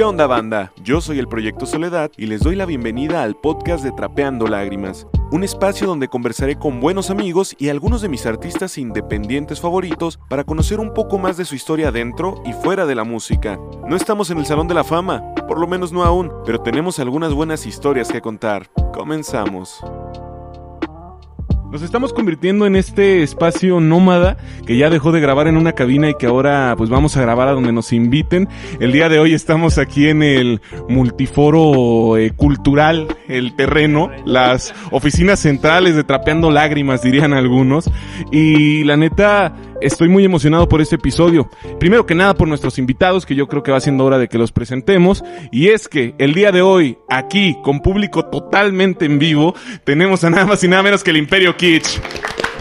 [0.00, 0.72] ¿Qué onda banda?
[0.82, 5.06] Yo soy el Proyecto Soledad y les doy la bienvenida al podcast de Trapeando Lágrimas,
[5.30, 10.44] un espacio donde conversaré con buenos amigos y algunos de mis artistas independientes favoritos para
[10.44, 13.60] conocer un poco más de su historia dentro y fuera de la música.
[13.86, 16.98] No estamos en el Salón de la Fama, por lo menos no aún, pero tenemos
[16.98, 18.70] algunas buenas historias que contar.
[18.94, 19.84] Comenzamos.
[21.70, 26.10] Nos estamos convirtiendo en este espacio nómada que ya dejó de grabar en una cabina
[26.10, 28.48] y que ahora pues vamos a grabar a donde nos inviten.
[28.80, 35.38] El día de hoy estamos aquí en el multiforo eh, cultural, el terreno, las oficinas
[35.38, 37.88] centrales de Trapeando Lágrimas dirían algunos.
[38.32, 41.50] Y la neta, estoy muy emocionado por este episodio.
[41.78, 44.38] Primero que nada por nuestros invitados, que yo creo que va siendo hora de que
[44.38, 45.24] los presentemos.
[45.50, 49.54] Y es que el día de hoy, aquí, con público totalmente en vivo,
[49.84, 51.98] tenemos a nada más y nada menos que el Imperio Kitsch.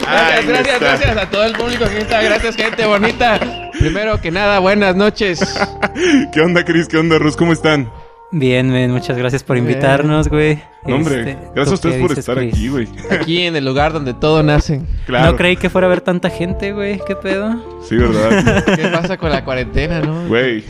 [0.01, 2.21] Gracias, gracias, gracias a todo el público que está.
[2.21, 3.39] Gracias, gente bonita.
[3.77, 5.39] Primero que nada, buenas noches.
[6.33, 6.87] ¿Qué onda, Cris?
[6.87, 7.35] ¿Qué onda, Rus?
[7.35, 7.89] ¿Cómo están?
[8.31, 10.61] Bien, men, muchas gracias por invitarnos, güey.
[10.85, 12.53] No, hombre, Este, gracias a ¿tú ustedes por dices, estar Chris?
[12.53, 12.87] aquí, güey.
[13.11, 14.81] Aquí en el lugar donde todo nace.
[15.07, 15.31] Claro.
[15.31, 17.01] No creí que fuera a haber tanta gente, güey.
[17.05, 17.57] ¿Qué pedo?
[17.83, 18.63] Sí, ¿verdad?
[18.75, 20.27] ¿Qué pasa con la cuarentena, no?
[20.27, 20.63] Güey.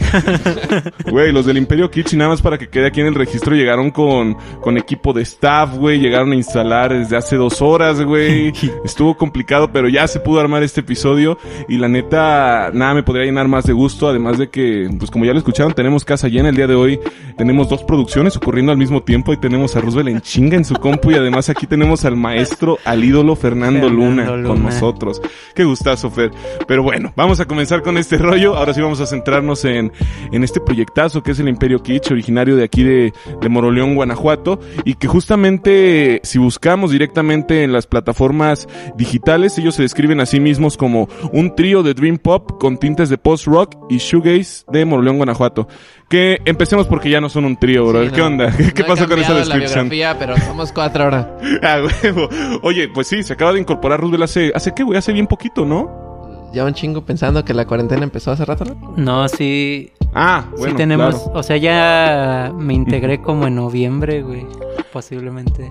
[1.11, 3.53] Güey, los del Imperio Kitsch, y nada más para que quede aquí en el registro,
[3.55, 5.99] llegaron con, con equipo de staff, güey.
[5.99, 8.51] Llegaron a instalar desde hace dos horas, güey.
[8.85, 11.37] Estuvo complicado, pero ya se pudo armar este episodio.
[11.67, 14.07] Y la neta, nada me podría llenar más de gusto.
[14.07, 16.99] Además de que, pues como ya lo escucharon, tenemos casa llena el día de hoy.
[17.37, 19.33] Tenemos dos producciones ocurriendo al mismo tiempo.
[19.33, 21.11] Y tenemos a Roosevelt en chinga en su compu.
[21.11, 25.21] Y además aquí tenemos al maestro, al ídolo Fernando, Fernando Luna, con nosotros.
[25.55, 26.31] Qué gustazo, Fer.
[26.67, 28.55] Pero bueno, vamos a comenzar con este rollo.
[28.55, 29.91] Ahora sí vamos a centrarnos en,
[30.31, 34.59] en este proyectazo que es el Imperio Kitsch, originario de aquí de, de Moroleón, Guanajuato.
[34.85, 40.39] Y que justamente, si buscamos directamente en las plataformas digitales, ellos se describen a sí
[40.39, 45.17] mismos como un trío de Dream Pop con tintes de post-rock y shoegaze de Moroleón,
[45.17, 45.67] Guanajuato.
[46.09, 48.03] Que empecemos porque ya no son un trío, bro.
[48.03, 48.25] Sí, ¿Qué no.
[48.27, 48.51] onda?
[48.57, 49.89] ¿Qué, qué No he pasa con esa la descripción?
[49.89, 51.37] biografía, pero somos cuatro ahora.
[51.61, 52.27] Ah, huevo.
[52.63, 54.97] Oye, pues sí, se acaba de incorporar Roosevelt hace, ¿hace qué, güey?
[54.97, 56.49] Hace bien poquito, ¿no?
[56.51, 58.93] Ya un chingo pensando que la cuarentena empezó hace rato, ¿no?
[58.97, 59.91] No, sí.
[60.15, 61.15] Ah, bueno, sí tenemos.
[61.15, 61.31] claro.
[61.39, 64.47] O sea, ya me integré como en noviembre, güey.
[64.91, 65.69] Posiblemente.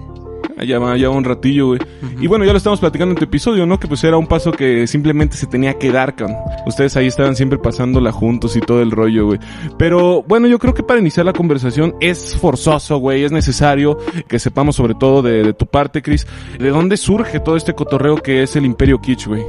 [0.64, 1.80] Ya va, ya va un ratillo, güey.
[2.20, 3.78] Y bueno, ya lo estamos platicando en tu episodio, ¿no?
[3.78, 6.34] Que pues era un paso que simplemente se tenía que dar, con
[6.66, 9.38] Ustedes ahí estaban siempre pasándola juntos y todo el rollo, güey.
[9.78, 13.24] Pero bueno, yo creo que para iniciar la conversación es forzoso, güey.
[13.24, 13.98] Es necesario
[14.28, 16.26] que sepamos sobre todo de, de tu parte, Chris.
[16.58, 19.44] ¿De dónde surge todo este cotorreo que es el Imperio Kitsch, güey?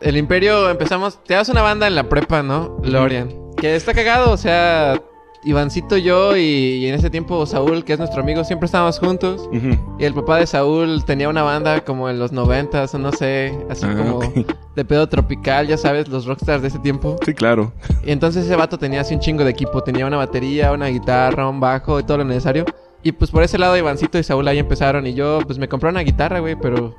[0.00, 1.22] El Imperio empezamos...
[1.24, 2.76] Te das una banda en la prepa, ¿no?
[2.82, 3.32] Lorian.
[3.56, 5.00] Que está cagado, o sea...
[5.44, 9.48] Ivancito, yo y, y en ese tiempo Saúl, que es nuestro amigo, siempre estábamos juntos.
[9.98, 13.56] Y el papá de Saúl tenía una banda como en los noventas, o no sé,
[13.68, 14.20] así Ah, como
[14.74, 17.16] de pedo tropical, ya sabes, los rockstars de ese tiempo.
[17.24, 17.72] Sí, claro.
[18.04, 21.48] Y entonces ese vato tenía así un chingo de equipo, tenía una batería, una guitarra,
[21.48, 22.64] un bajo y todo lo necesario.
[23.02, 25.90] Y pues por ese lado Ivancito y Saúl ahí empezaron y yo pues me compré
[25.90, 26.94] una guitarra, güey, pero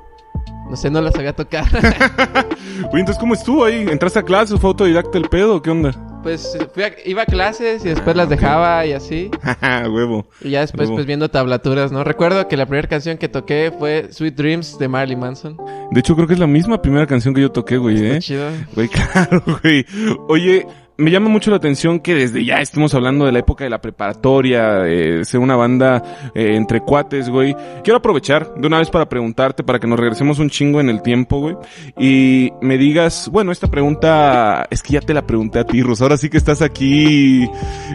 [0.70, 1.64] no sé, no la sabía tocar.
[1.70, 3.86] Güey, entonces, ¿cómo estuvo ahí?
[3.88, 4.58] ¿Entraste a clases?
[4.60, 5.60] ¿Fue autodidacta el pedo?
[5.62, 5.90] ¿Qué onda?
[6.26, 9.30] Pues fui a- iba a clases y después las dejaba y así.
[9.88, 10.26] Huevo.
[10.40, 10.96] Y ya después Huevo.
[10.96, 12.02] pues viendo tablaturas, ¿no?
[12.02, 15.56] Recuerdo que la primera canción que toqué fue Sweet Dreams de Marilyn Manson.
[15.92, 18.18] De hecho, creo que es la misma primera canción que yo toqué, güey, Está ¿eh?
[18.18, 18.48] chido.
[18.74, 19.86] Güey, claro, güey.
[20.26, 20.66] Oye,
[20.98, 23.80] me llama mucho la atención que desde ya estemos hablando de la época de la
[23.80, 26.02] preparatoria, eh, ser una banda
[26.34, 27.54] eh, entre cuates, güey.
[27.84, 31.02] Quiero aprovechar de una vez para preguntarte, para que nos regresemos un chingo en el
[31.02, 31.56] tiempo, güey.
[31.98, 36.00] Y me digas, bueno, esta pregunta es que ya te la pregunté a ti, Rus.
[36.00, 37.46] Ahora sí que estás aquí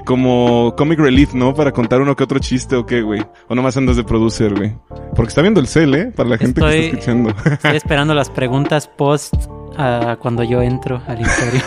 [0.05, 1.53] como comic relief, ¿no?
[1.53, 3.21] Para contar uno que otro chiste o qué, güey.
[3.47, 4.75] O nomás andas de producer, güey.
[5.15, 6.11] Porque está viendo el cel, ¿eh?
[6.15, 7.33] Para la gente que está escuchando.
[7.45, 9.33] Estoy esperando las preguntas post
[9.77, 11.61] a cuando yo entro al imperio.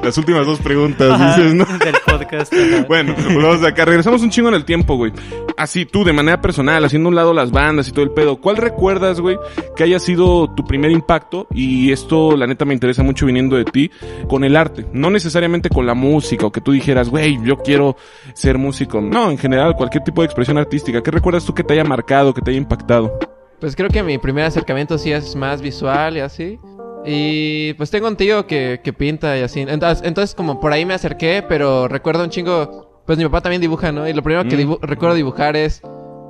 [0.02, 1.64] Las últimas dos preguntas, Ajá, dices, ¿no?
[1.64, 2.52] Del podcast.
[2.52, 2.84] ajá.
[2.88, 3.84] Bueno, pues vamos de acá.
[3.84, 5.12] Regresamos un chingo en el tiempo, güey.
[5.56, 8.40] Así, tú, de manera personal, haciendo a un lado las bandas y todo el pedo.
[8.40, 9.36] ¿Cuál recuerdas, güey,
[9.76, 11.46] que haya sido tu primer impacto?
[11.52, 13.90] Y esto, la neta, me interesa mucho viniendo de ti,
[14.28, 14.86] con el arte.
[14.92, 17.96] No necesariamente con la música o que tú dijeras, güey, yo quiero
[18.34, 19.00] ser músico.
[19.00, 21.02] No, en general, cualquier tipo de expresión artística.
[21.02, 23.18] ¿Qué recuerdas tú que te haya marcado, que te haya impactado?
[23.60, 26.58] Pues creo que mi primer acercamiento sí es más visual y así.
[27.04, 29.60] Y pues tengo un tío que, que pinta y así.
[29.60, 33.02] Entonces, entonces como por ahí me acerqué, pero recuerdo un chingo...
[33.06, 34.06] Pues mi papá también dibuja, ¿no?
[34.06, 34.60] Y lo primero que Mm.
[34.70, 35.82] dibu- recuerdo dibujar es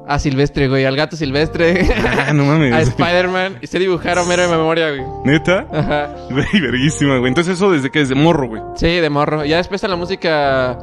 [0.08, 0.87] a Silvestre, güey.
[0.87, 1.87] Al gato Silvestre.
[2.28, 2.72] Ah, no mames.
[2.75, 3.58] a Spider-Man.
[3.61, 5.02] Y sé dibujar a Homero de memoria, güey.
[5.25, 5.67] ¿Neta?
[5.70, 6.14] Ajá.
[6.31, 7.28] Güey, verguísima, güey.
[7.28, 8.62] Entonces eso desde que desde morro, güey.
[8.76, 9.44] Sí, de morro.
[9.44, 10.78] Ya después a la música...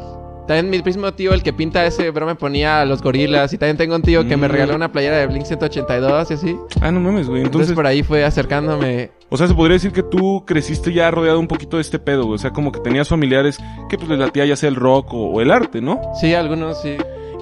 [0.48, 3.52] También mi mismo tío, el que pinta ese, bro, me ponía a los gorilas.
[3.54, 4.52] Y también tengo un tío que me Mm.
[4.52, 6.56] regaló una playera de Blink 182 y así.
[6.82, 7.42] Ah, no mames, güey.
[7.42, 11.12] Entonces, Entonces, por ahí fue acercándome O sea, se podría decir que tú creciste ya
[11.12, 12.36] rodeado un poquito de este pedo, güey.
[12.36, 13.58] O sea, como que tenías familiares
[13.90, 16.00] que pues les latía ya sea el rock o, o el arte, ¿no?
[16.20, 16.96] Sí, algunos sí.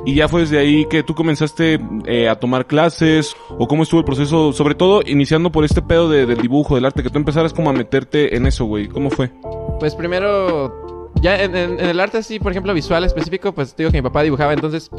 [0.08, 4.00] Y ya fue desde ahí que tú comenzaste eh, a tomar clases o cómo estuvo
[4.00, 7.18] el proceso, sobre todo iniciando por este pedo de- del dibujo, del arte, que tú
[7.20, 8.88] empezaras como a meterte en eso, güey.
[8.88, 9.32] ¿Cómo fue?
[9.80, 10.95] Pues primero,
[11.26, 13.98] ya en, en- en el arte sí, por ejemplo, visual específico, pues te digo que
[13.98, 14.90] mi papá dibujaba, entonces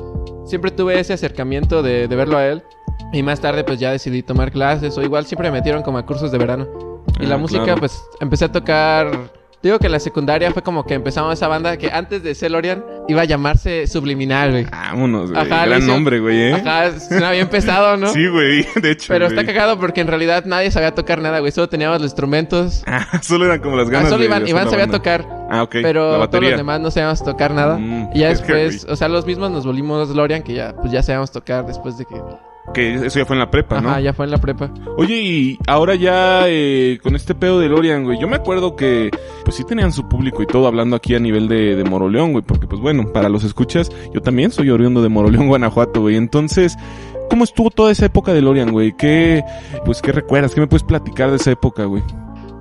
[0.45, 2.63] siempre tuve ese acercamiento de, de verlo a él.
[3.13, 6.05] Y más tarde pues ya decidí tomar clases o igual siempre me metieron como a
[6.07, 6.67] cursos de verano.
[7.21, 7.81] Y Ah, la música claro.
[7.81, 9.07] pues empecé a tocar...
[9.67, 12.85] Digo que en la secundaria fue como que empezamos esa banda que antes de Celorian
[13.09, 14.65] iba a llamarse Subliminal, güey.
[14.65, 15.43] Vámonos, güey.
[15.43, 16.53] Ajá, Gran nombre, güey, ¿eh?
[16.55, 18.07] Ajá, suena bien pesado, ¿no?
[18.13, 19.07] Sí, güey, de hecho.
[19.13, 21.51] Pero está cagado porque en realidad nadie sabía tocar nada, güey.
[21.51, 22.85] Solo teníamos los instrumentos.
[22.99, 24.99] Ah, solo eran como las Ah, ganas solo de Iván, Iván sabía banda.
[24.99, 25.27] tocar.
[25.51, 25.75] Ah, ok.
[25.75, 27.77] la Pero todos los demás no sabíamos tocar nada.
[27.77, 30.93] Mm, y ya que, después, o sea, los mismos nos volvimos Lorian, que ya, pues
[30.93, 32.15] ya sabíamos tocar después de que.
[32.75, 33.89] Que eso ya fue en la prepa, ¿no?
[33.89, 34.71] Ajá, ya fue en la prepa.
[34.97, 39.11] Oye, y ahora ya eh, con este pedo de Lorian, güey, yo me acuerdo que
[39.45, 42.45] pues sí tenían su público y todo hablando aquí a nivel de, de Moroleón, güey,
[42.45, 46.17] porque pues bueno, para los escuchas, yo también soy oriundo de Moroleón, Guanajuato, güey.
[46.17, 46.77] Entonces,
[47.31, 48.93] ¿cómo estuvo toda esa época de Lorian, güey?
[48.97, 49.43] ¿Qué,
[49.85, 50.55] pues, qué recuerdas?
[50.55, 52.03] ¿Qué me puedes platicar de esa época, güey?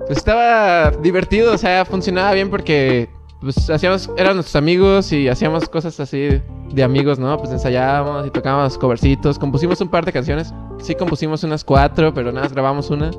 [0.06, 3.08] Pues estaba divertido, o sea, funcionaba bien porque,
[3.46, 7.38] pues hacíamos, eran nuestros amigos y hacíamos cosas así de amigos, ¿no?
[7.38, 9.38] Pues ensayábamos y tocábamos covercitos.
[9.38, 10.52] Compusimos un par de canciones.
[10.80, 13.12] Sí, compusimos unas cuatro, pero nada, más grabamos una.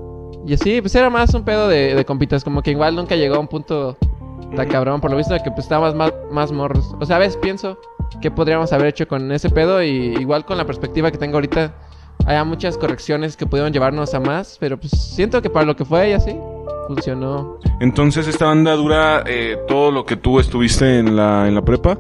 [0.46, 3.36] Y así, pues era más un pedo de, de compitas, como que igual nunca llegó
[3.36, 3.98] a un punto
[4.56, 6.94] tan cabrón, por lo visto de que pues estábamos más, más morros.
[7.00, 7.80] O sea, a veces pienso
[8.22, 11.74] que podríamos haber hecho con ese pedo y igual con la perspectiva que tengo ahorita,
[12.26, 15.86] hay muchas correcciones que pudieron llevarnos a más, pero pues siento que para lo que
[15.86, 16.38] fue y así,
[16.88, 17.60] funcionó.
[17.80, 21.98] Entonces, esta banda dura eh, todo lo que tú estuviste en la, en la prepa.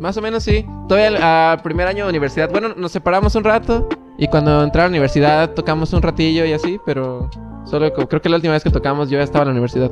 [0.00, 0.66] Más o menos sí.
[0.88, 3.88] Todavía al primer año de universidad, bueno, nos separamos un rato
[4.18, 7.30] y cuando entré a la universidad tocamos un ratillo y así, pero
[7.64, 9.90] solo creo que la última vez que tocamos yo ya estaba en la universidad.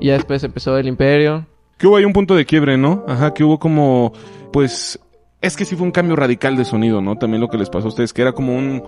[0.00, 1.46] Y ya después empezó el Imperio.
[1.78, 3.04] Que hubo ahí un punto de quiebre, ¿no?
[3.06, 4.12] Ajá, que hubo como,
[4.52, 4.98] pues,
[5.40, 7.16] es que sí fue un cambio radical de sonido, ¿no?
[7.16, 8.84] También lo que les pasó a ustedes, que era como un,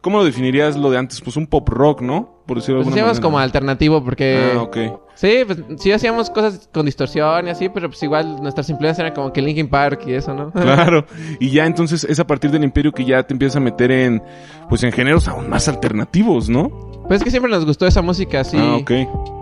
[0.00, 1.20] ¿cómo lo definirías lo de antes?
[1.20, 2.42] Pues un pop rock, ¿no?
[2.46, 3.22] Por decirlo de Pues alguna hacíamos manera.
[3.22, 4.52] como alternativo porque...
[4.54, 4.76] Ah, ok.
[5.14, 9.14] Sí, pues sí hacíamos cosas con distorsión y así, pero pues igual nuestras influencias eran
[9.14, 10.50] como que Linkin Park y eso, ¿no?
[10.52, 11.04] Claro.
[11.40, 14.22] Y ya entonces es a partir del imperio que ya te empiezas a meter en,
[14.68, 16.70] pues en géneros aún más alternativos, ¿no?
[17.08, 18.56] Pues es que siempre nos gustó esa música así.
[18.58, 18.90] Ah, ok.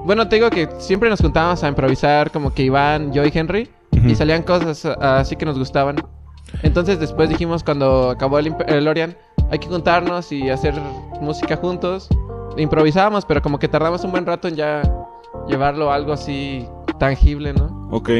[0.06, 3.68] Bueno, te digo que siempre nos juntábamos a improvisar como que Iván, yo y Henry.
[4.06, 5.96] Y salían cosas así que nos gustaban.
[6.62, 9.16] Entonces después dijimos cuando acabó el, el Lorian,
[9.50, 10.74] hay que juntarnos y hacer
[11.20, 12.08] música juntos.
[12.56, 14.82] Improvisábamos, pero como que tardamos un buen rato en ya
[15.48, 16.66] llevarlo a algo así
[16.98, 17.88] tangible, ¿no?
[17.90, 18.10] Ok.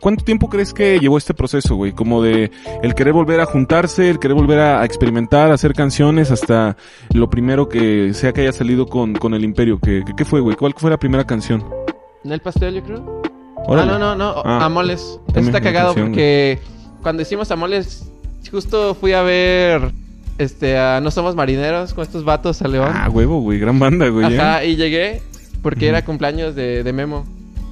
[0.00, 1.92] ¿Cuánto tiempo crees que llevó este proceso, güey?
[1.92, 2.50] Como de
[2.82, 6.76] el querer volver a juntarse, el querer volver a, experimentar, a hacer canciones, hasta
[7.14, 9.78] lo primero que sea que haya salido con, con el Imperio.
[9.78, 10.56] ¿Qué, fue, güey?
[10.56, 11.64] ¿Cuál fue la primera canción?
[12.24, 13.22] ¿En el pastel, yo creo?
[13.64, 13.92] Órale.
[13.92, 14.42] Ah, no, no, no.
[14.44, 14.64] Ah.
[14.64, 15.20] Amoles.
[15.36, 16.58] Está cagado canción, porque
[17.02, 18.04] cuando hicimos Amoles,
[18.50, 19.92] justo fui a ver
[20.38, 22.90] este a No Somos Marineros con estos vatos a León.
[22.92, 23.58] Ah, huevo, güey.
[23.58, 24.32] Gran banda, güey.
[24.32, 24.38] ¿eh?
[24.38, 25.22] Ajá, y llegué
[25.62, 27.26] porque era cumpleaños de, de Memo.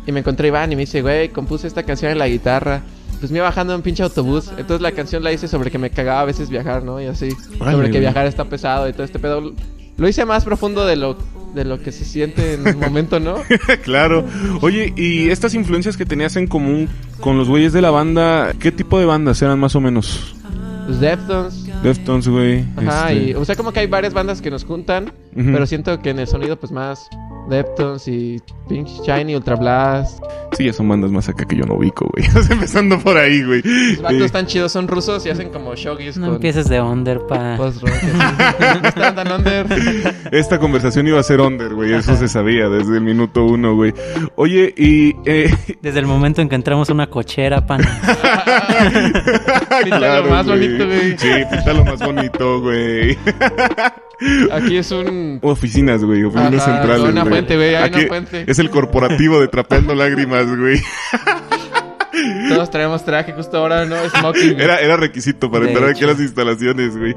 [0.06, 2.82] Y me encontré a Iván y me dice, güey, compuse esta canción en la guitarra.
[3.18, 4.50] Pues me iba bajando en un pinche autobús.
[4.56, 7.00] Entonces la canción la hice sobre que me cagaba a veces viajar, ¿no?
[7.00, 7.30] Y así.
[7.58, 8.00] Sobre que güey.
[8.00, 9.52] viajar está pesado y todo este pedo.
[9.96, 11.18] Lo hice más profundo de lo,
[11.54, 13.37] de lo que se siente en un momento, ¿no?
[13.83, 14.25] claro.
[14.61, 16.88] Oye, ¿y estas influencias que tenías en común
[17.21, 20.37] con los güeyes de la banda, qué tipo de bandas eran más o menos?
[20.87, 21.83] Los Deftones.
[21.83, 22.64] Deftones, güey.
[22.76, 26.00] Ajá, este, y o sea, como que hay varias bandas que nos juntan, pero siento
[26.00, 27.09] que en el sonido, pues más
[27.50, 30.23] Deftones y Pink Shiny, Ultra Blast.
[30.57, 32.26] Sí, ya son bandas más acá que yo no ubico, güey.
[32.50, 33.62] Empezando por ahí, güey.
[33.62, 36.80] Los vatos Eh, están chidos, son rusos y hacen como shoggies No con empieces de
[36.80, 37.57] under, pa.
[37.57, 37.92] post-rock.
[37.92, 38.07] así.
[38.83, 39.66] No están tan under.
[40.33, 41.92] Esta conversación iba a ser under, güey.
[41.95, 43.92] Eso se sabía desde el minuto uno, güey.
[44.37, 45.14] Oye, y...
[45.25, 47.80] Eh, Desde el momento en que entramos a una cochera, pan.
[49.85, 51.19] Píntalo más bonito, güey.
[51.19, 53.19] Sí, píntalo más bonito, güey.
[54.52, 55.38] Aquí es un...
[55.42, 56.25] Oficinas, güey.
[56.25, 57.39] Oficinas Ajá, centrales, una güey.
[57.47, 58.28] Güey, hay una.
[58.47, 60.80] Es el corporativo de Trapeando Lágrimas, güey.
[62.49, 63.97] Todos traemos traje justo ahora, ¿no?
[64.09, 64.61] Smoking.
[64.61, 67.14] Era, era requisito para De entrar aquí a las instalaciones, güey.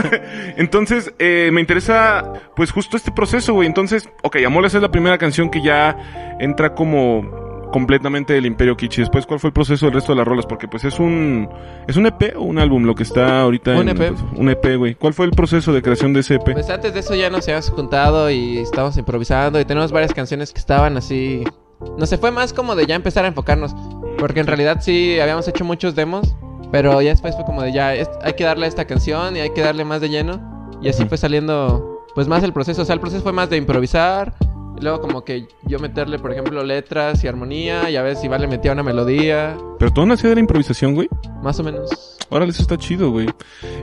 [0.56, 3.68] Entonces, eh, me interesa, pues, justo este proceso, güey.
[3.68, 9.00] Entonces, ok, Amoles es la primera canción que ya entra como completamente del Imperio Kichi.
[9.02, 10.46] Después, ¿cuál fue el proceso del resto de las rolas?
[10.46, 11.48] Porque, pues, es un...
[11.88, 14.08] ¿Es un EP o un álbum lo que está ahorita Un en- EP.
[14.12, 14.94] pues, un EP, güey.
[14.94, 16.52] ¿Cuál fue el proceso de creación de ese EP?
[16.52, 20.52] Pues antes de eso ya nos habíamos juntado y estábamos improvisando y tenemos varias canciones
[20.52, 21.44] que estaban así...
[21.98, 23.74] No sé, fue más como de ya empezar a enfocarnos.
[24.18, 26.36] Porque en realidad sí habíamos hecho muchos demos,
[26.70, 29.40] pero ya después fue como de ya es- hay que darle a esta canción y
[29.40, 30.68] hay que darle más de lleno.
[30.82, 32.82] Y así fue saliendo pues más el proceso.
[32.82, 34.34] O sea, el proceso fue más de improvisar,
[34.80, 38.40] Y luego como que yo meterle, por ejemplo, letras y armonía y a veces igual
[38.40, 41.08] le metía una melodía, Pero todo nació de la improvisación, güey.
[41.42, 42.16] más o menos.
[42.30, 43.28] Órale, eso está chido, güey.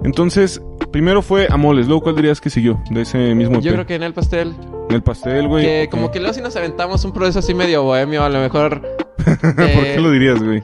[0.04, 0.60] Entonces,
[0.92, 3.62] primero fue Amoles, luego ¿cuál dirías que siguió de ese mismo EP?
[3.62, 4.56] Yo creo que en el pastel,
[4.89, 5.63] En el pastel, güey.
[5.66, 8.82] que como que luego sí nos aventamos un proceso así medio bohemio, a lo mejor.
[9.24, 10.63] ¿Por qué eh, lo dirías, güey?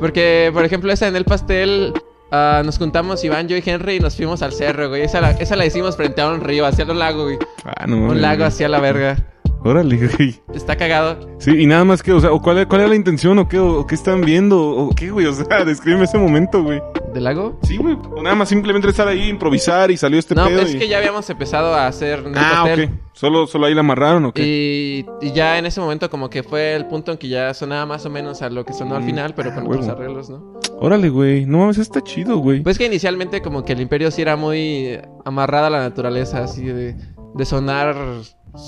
[0.00, 1.92] Porque, por ejemplo, esa en el pastel,
[2.30, 5.02] ah, nos juntamos Iván, yo y Henry y nos fuimos al cerro, güey.
[5.02, 7.38] Esa la, esa la hicimos frente a un río, hacia un lago, güey.
[7.64, 9.16] Ah, no Un lago hacia la verga.
[9.64, 10.40] Órale, güey.
[10.54, 11.18] Está cagado.
[11.38, 13.58] Sí, y nada más que, o sea, ¿o cuál, cuál era la intención o qué,
[13.58, 15.26] o, qué están viendo o qué, güey?
[15.26, 16.82] O sea, descríbeme ese momento, güey.
[17.14, 17.58] ¿Del lago?
[17.62, 17.96] Sí, güey.
[18.14, 20.60] O nada más simplemente estar ahí, improvisar y salió este no, pedo.
[20.62, 22.84] es y- que ya habíamos empezado a hacer Ah, pastel.
[22.90, 22.90] ok.
[23.14, 24.42] Solo, solo ahí la amarraron, ¿o qué?
[24.44, 27.86] Y, y ya en ese momento como que fue el punto en que ya sonaba
[27.86, 29.92] más o menos a lo que sonó al Mm, final, pero ah, con otros huevo.
[29.96, 30.60] arreglos, ¿no?
[30.80, 31.46] Órale, güey.
[31.46, 32.62] No mames, está chido, güey.
[32.62, 36.64] Pues que inicialmente como que el imperio sí era muy amarrado a la naturaleza, así
[36.64, 36.96] de,
[37.34, 37.94] de sonar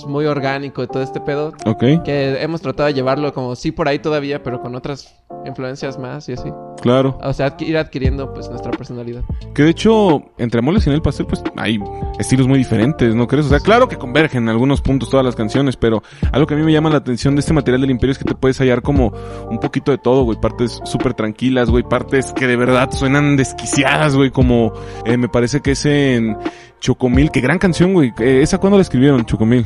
[0.06, 1.52] muy orgánico y todo este pedo.
[1.64, 5.14] Ok, Que hemos tratado de llevarlo como sí por ahí todavía, pero con otras
[5.44, 6.50] influencias más y así.
[6.80, 7.18] claro.
[7.22, 9.22] O sea, ir adquiriendo pues nuestra personalidad.
[9.54, 11.78] Que de hecho, entre Amoles y en el pastel, pues hay
[12.18, 13.46] estilos muy diferentes, ¿no crees?
[13.46, 16.02] O sea, claro que convergen en algunos puntos todas las canciones, pero
[16.32, 18.24] algo que a mí me llama la atención de este material del Imperio es que
[18.24, 19.12] te puedes hallar como
[19.48, 20.38] un poquito de todo, güey.
[20.40, 21.84] Partes súper tranquilas, güey.
[21.84, 24.30] Partes que de verdad suenan desquiciadas, güey.
[24.30, 24.72] Como
[25.04, 26.36] eh, me parece que es en
[26.80, 27.30] Chocomil.
[27.30, 28.12] Qué gran canción, güey.
[28.21, 29.64] Eh, ¿Esa cuándo la escribieron, Chocomil?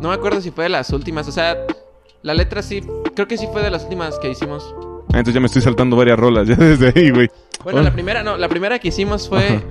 [0.00, 1.56] No me acuerdo si fue de las últimas, o sea,
[2.22, 2.82] la letra sí,
[3.14, 4.74] creo que sí fue de las últimas que hicimos.
[5.12, 7.28] Ah, entonces ya me estoy saltando varias rolas, ya desde ahí, güey.
[7.62, 7.82] Bueno, Oh.
[7.82, 9.62] la primera, no, la primera que hicimos fue Ajá.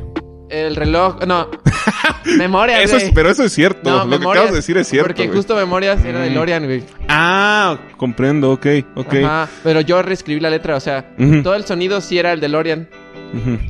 [0.50, 1.50] el reloj, no,
[2.38, 3.90] Memorias, Eso es, pero eso es cierto.
[3.90, 5.08] No, Lo que acabas de decir es cierto.
[5.10, 5.38] Porque güey.
[5.38, 6.34] justo Memorias era de Mm.
[6.34, 6.84] Lorian, güey.
[7.10, 9.14] Ah, comprendo, ok, ok.
[9.24, 12.50] Ajá, pero yo reescribí la letra, o sea, todo el sonido sí era el de
[12.50, 12.90] Lorian.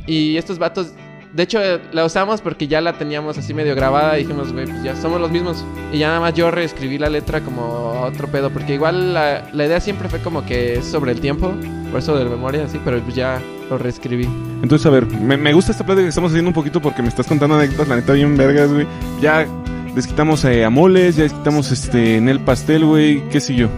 [0.08, 0.94] Y estos vatos,
[1.34, 4.20] de hecho, eh, la usamos porque ya la teníamos así medio grabada.
[4.20, 5.66] Y dijimos, güey, pues ya somos los mismos.
[5.92, 8.52] Y ya nada más yo reescribí la letra como otro pedo.
[8.52, 11.52] Porque igual la, la idea siempre fue como que es sobre el tiempo.
[11.90, 14.26] Por eso de memoria, así, pero pues ya lo reescribí.
[14.62, 17.08] Entonces, a ver, me, me gusta esta plática que estamos haciendo un poquito porque me
[17.08, 18.86] estás contando anécdotas, la neta, bien vergas, güey.
[19.20, 19.48] Ya
[19.96, 23.28] desquitamos eh, a moles, ya desquitamos este, en el pastel, güey.
[23.30, 23.70] ¿Qué siguió?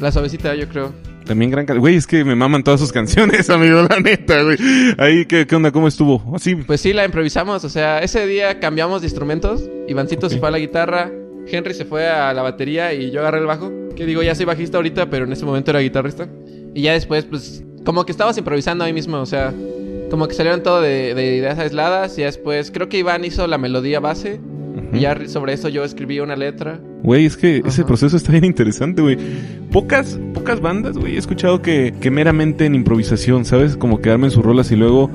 [0.00, 0.92] La suavecita, yo creo.
[1.26, 4.56] También gran can- Güey, es que me maman todas sus canciones, amigo, la neta, güey.
[4.98, 5.72] Ahí, ¿qué, qué onda?
[5.72, 6.22] ¿Cómo estuvo?
[6.34, 6.54] Así.
[6.56, 7.64] Pues sí, la improvisamos.
[7.64, 9.68] O sea, ese día cambiamos de instrumentos.
[9.88, 10.40] Ivancito se Ok.
[10.40, 11.10] fue a la guitarra.
[11.48, 13.72] Henry se fue a la batería y yo agarré el bajo.
[13.96, 16.28] Que digo, ya soy bajista ahorita, pero en ese momento era guitarrista.
[16.74, 19.18] Y ya después, pues, como que estabas improvisando ahí mismo.
[19.20, 19.52] O sea,
[20.10, 22.16] como que salieron todo de, de ideas aisladas.
[22.18, 24.40] Y ya después, creo que Iván hizo la melodía base.
[24.92, 26.78] Y ya sobre eso yo escribí una letra.
[27.06, 29.16] Güey, es que ese proceso está bien interesante, güey.
[29.70, 33.76] Pocas, pocas bandas, güey, he escuchado que, que meramente en improvisación, ¿sabes?
[33.76, 35.08] Como quedarme en sus rolas y luego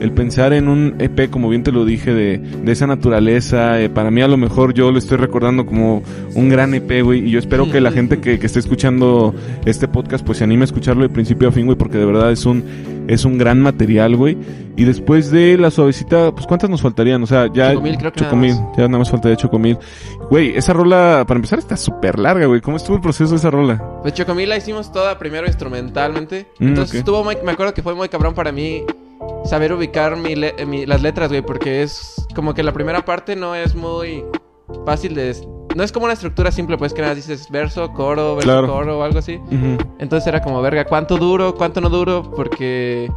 [0.00, 3.80] el pensar en un EP, como bien te lo dije, de, de esa naturaleza.
[3.80, 6.02] eh, para mí a lo mejor yo lo estoy recordando como
[6.34, 7.26] un gran EP, güey.
[7.26, 10.62] Y yo espero que la gente que, que esté escuchando este podcast, pues se anime
[10.62, 12.64] a escucharlo de principio a fin, güey, porque de verdad es un,
[13.08, 14.36] es un gran material, güey.
[14.76, 17.20] Y después de la suavecita, pues ¿cuántas nos faltarían?
[17.22, 17.70] O sea, ya...
[17.72, 19.76] Chocomil, creo que Chocomil, ya nada más faltaría Chocomil.
[20.30, 22.60] Güey, esa rola, para empezar, está súper larga, güey.
[22.60, 23.82] ¿Cómo estuvo el proceso de esa rola?
[24.02, 26.46] Pues Chocomil la hicimos toda primero instrumentalmente.
[26.60, 28.84] Mm, Entonces estuvo muy, me acuerdo que fue muy cabrón para mí
[29.44, 33.04] saber ubicar mi le- eh, mi- las letras, güey, porque es como que la primera
[33.04, 34.24] parte no es muy
[34.84, 35.34] fácil de...
[35.76, 38.66] No es como una estructura simple, pues que nada dices verso, coro, verso, Claro.
[38.66, 39.38] coro o algo así.
[39.98, 42.22] Entonces era como, verga, ¿cuánto duro, cuánto no duro?
[42.34, 43.10] Porque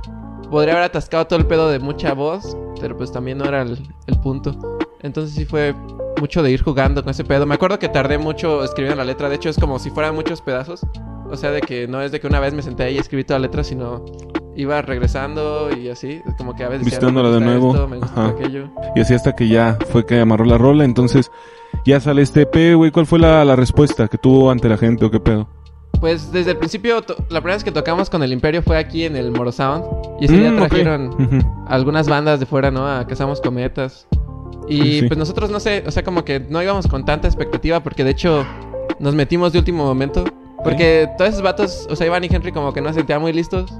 [0.49, 3.81] podría haber atascado todo el pedo de mucha voz, pero pues también no era el,
[4.07, 4.57] el punto.
[5.01, 5.73] Entonces sí fue
[6.19, 7.45] mucho de ir jugando con ese pedo.
[7.45, 10.41] Me acuerdo que tardé mucho escribiendo la letra, de hecho es como si fueran muchos
[10.41, 10.85] pedazos.
[11.31, 13.23] O sea, de que no es de que una vez me senté ahí y escribí
[13.23, 14.03] toda la letra, sino
[14.61, 16.21] iba regresando y así.
[16.37, 16.85] Como que a veces...
[16.85, 17.73] Visitándola "No, de nuevo".
[17.73, 18.69] esto, me gusta aquello.
[18.95, 20.83] Y así hasta que ya fue que amarró la rola.
[20.85, 21.31] Entonces,
[21.85, 22.91] ya sale este EP, güey.
[22.91, 25.47] ¿Cuál fue la, la respuesta que tuvo ante la gente o qué pedo?
[25.99, 26.95] Pues desde el principio,
[27.29, 29.83] la primera vez que tocamos con el Imperio fue aquí en el Moro Sound.
[30.19, 30.67] Y ese día Mm, ok.
[30.69, 31.07] trajeron...
[31.09, 31.65] Ujú.
[31.67, 32.87] algunas bandas de fuera, ¿no?
[32.87, 34.07] A Cazamos Cometas.
[34.67, 37.81] Y Sí, pues nosotros, no sé, o sea, como que no íbamos con tanta expectativa
[37.81, 38.45] porque de hecho
[38.99, 40.23] nos metimos de último momento.
[40.63, 43.33] Porque todos esos vatos, o sea, Iván y Henry como que no se sentían muy
[43.33, 43.71] listos.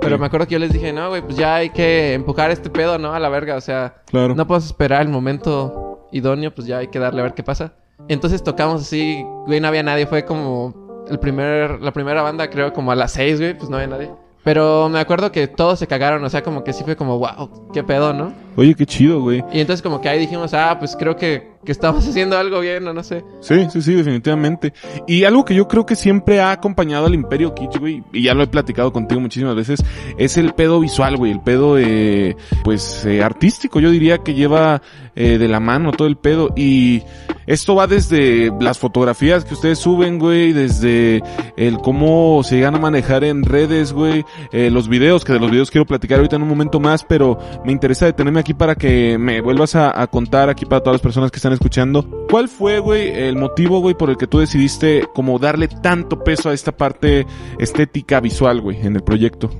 [0.00, 2.70] Pero me acuerdo que yo les dije, no, güey, pues ya hay que empujar este
[2.70, 3.12] pedo, ¿no?
[3.14, 4.34] A la verga, o sea, Claro.
[4.34, 7.72] no podemos esperar el momento idóneo, pues ya hay que darle a ver qué pasa.
[8.08, 12.72] Entonces tocamos así, güey, no había nadie, fue como el primer, la primera banda, creo,
[12.72, 14.10] como a las seis, güey, pues no había nadie.
[14.44, 17.68] Pero me acuerdo que todos se cagaron, o sea, como que sí fue como, wow,
[17.72, 18.32] qué pedo, ¿no?
[18.58, 19.44] Oye, qué chido, güey.
[19.52, 22.88] Y entonces como que ahí dijimos, ah, pues creo que, que estamos haciendo algo bien,
[22.88, 23.22] o no sé.
[23.40, 24.72] Sí, sí, sí, definitivamente.
[25.06, 28.34] Y algo que yo creo que siempre ha acompañado al Imperio Kitsch, güey, y ya
[28.34, 29.84] lo he platicado contigo muchísimas veces,
[30.18, 32.34] es el pedo visual, güey, el pedo, eh,
[32.64, 34.82] pues, eh, artístico, yo diría que lleva
[35.20, 36.50] eh, de la mano todo el pedo.
[36.54, 37.02] Y
[37.48, 41.24] esto va desde las fotografías que ustedes suben, güey, desde
[41.56, 45.50] el cómo se llegan a manejar en redes, güey, eh, los videos, que de los
[45.50, 49.16] videos quiero platicar ahorita en un momento más, pero me interesa detenerme aquí para que
[49.18, 52.26] me vuelvas a, a contar aquí para todas las personas que están escuchando.
[52.30, 56.50] ¿Cuál fue, güey, el motivo, güey, por el que tú decidiste como darle tanto peso
[56.50, 57.26] a esta parte
[57.58, 59.50] estética visual, güey, en el proyecto?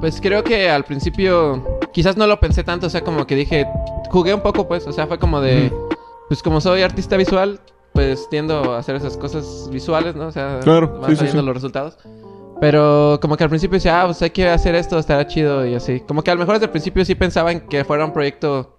[0.00, 3.66] Pues creo que al principio quizás no lo pensé tanto, o sea, como que dije,
[4.10, 5.72] jugué un poco, pues, o sea, fue como de,
[6.28, 7.60] pues como soy artista visual,
[7.94, 10.26] pues tiendo a hacer esas cosas visuales, ¿no?
[10.26, 11.36] O sea, Claro, van sí, sí, sí.
[11.36, 11.96] los resultados.
[12.60, 15.74] Pero como que al principio decía, ah, pues hay que hacer esto, estará chido y
[15.74, 16.00] así.
[16.00, 18.78] Como que a lo mejor desde el principio sí pensaba en que fuera un proyecto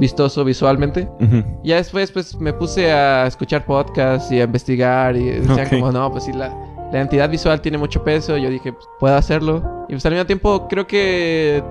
[0.00, 1.08] vistoso visualmente.
[1.20, 1.44] Ujú.
[1.64, 6.10] Ya después, pues, me puse a escuchar podcasts y a investigar y decían como, no,
[6.10, 6.54] pues sí, la,
[6.92, 8.36] la entidad visual tiene mucho peso.
[8.38, 9.84] Yo dije, pues, puedo hacerlo.
[9.88, 11.62] Y pues al mismo tiempo creo que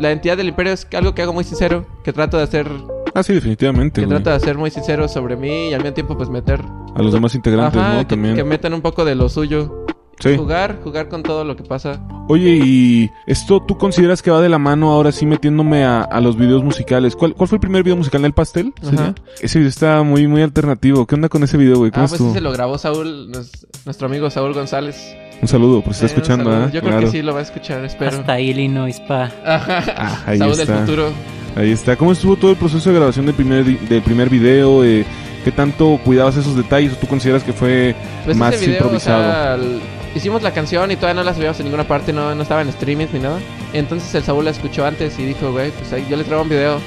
[0.00, 2.68] la entidad del imperio es algo que hago muy sincero, que trato de hacer,
[3.14, 4.16] Ah, sí, definitivamente, que güey.
[4.18, 6.60] trato de hacer muy sincero sobre mí y al mismo tiempo pues meter...
[6.94, 7.98] A los demás integrantes, Ajá, ¿no?
[8.00, 8.36] que, También.
[8.36, 9.86] que metan un poco de lo suyo.
[10.18, 10.36] Sí.
[10.36, 12.00] Jugar, jugar con todo lo que pasa.
[12.28, 16.20] Oye, y esto tú consideras que va de la mano ahora sí metiéndome a, a
[16.20, 17.14] los videos musicales.
[17.16, 18.72] ¿Cuál, ¿Cuál fue el primer video musical del pastel?
[18.82, 19.14] Ajá.
[19.40, 21.06] Ese video está muy, muy alternativo.
[21.06, 21.90] ¿Qué onda con ese video, güey?
[21.90, 22.30] Ah, ¿Cómo pues estuvo?
[22.32, 24.96] ese lo grabó Saúl, nos- nuestro amigo Saúl González.
[25.40, 26.52] Un saludo, por si está Eh, escuchando.
[26.52, 26.64] ¿eh?
[26.72, 27.00] Yo creo Claro.
[27.06, 28.18] que sí lo va a escuchar, espero.
[28.18, 29.30] Hasta Illinois, pa.
[29.46, 30.78] Ah, ahí Saúl del está.
[30.80, 31.10] futuro.
[31.56, 31.96] Ahí está.
[31.96, 34.84] ¿Cómo estuvo todo el proceso de grabación del primer, del primer video?
[34.84, 35.04] Eh,
[35.44, 37.94] ¿Qué tanto cuidabas esos detalles o tú consideras que fue
[38.24, 39.20] Pues más ese video, improvisado?
[39.20, 39.80] o sea, el-
[40.18, 42.68] hicimos la canción y todavía no la subíamos en ninguna parte, no, no estaba en
[42.68, 43.38] streaming ni nada.
[43.72, 46.48] Entonces el Saúl la escuchó antes y dijo, güey, pues ahí yo le traigo un
[46.48, 46.78] video.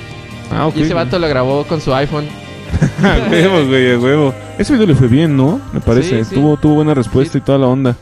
[0.52, 0.76] Ah, ok.
[0.78, 2.26] Y ese vato lo grabó con su iPhone.
[3.32, 4.34] Huevo, güey, huevo.
[4.58, 5.60] Ese video le fue bien, ¿no?
[5.74, 6.24] Me parece.
[6.24, 6.36] Sí, sí.
[6.36, 7.38] Tuvo, tuvo buena respuesta Sí.
[7.40, 7.96] y toda la onda.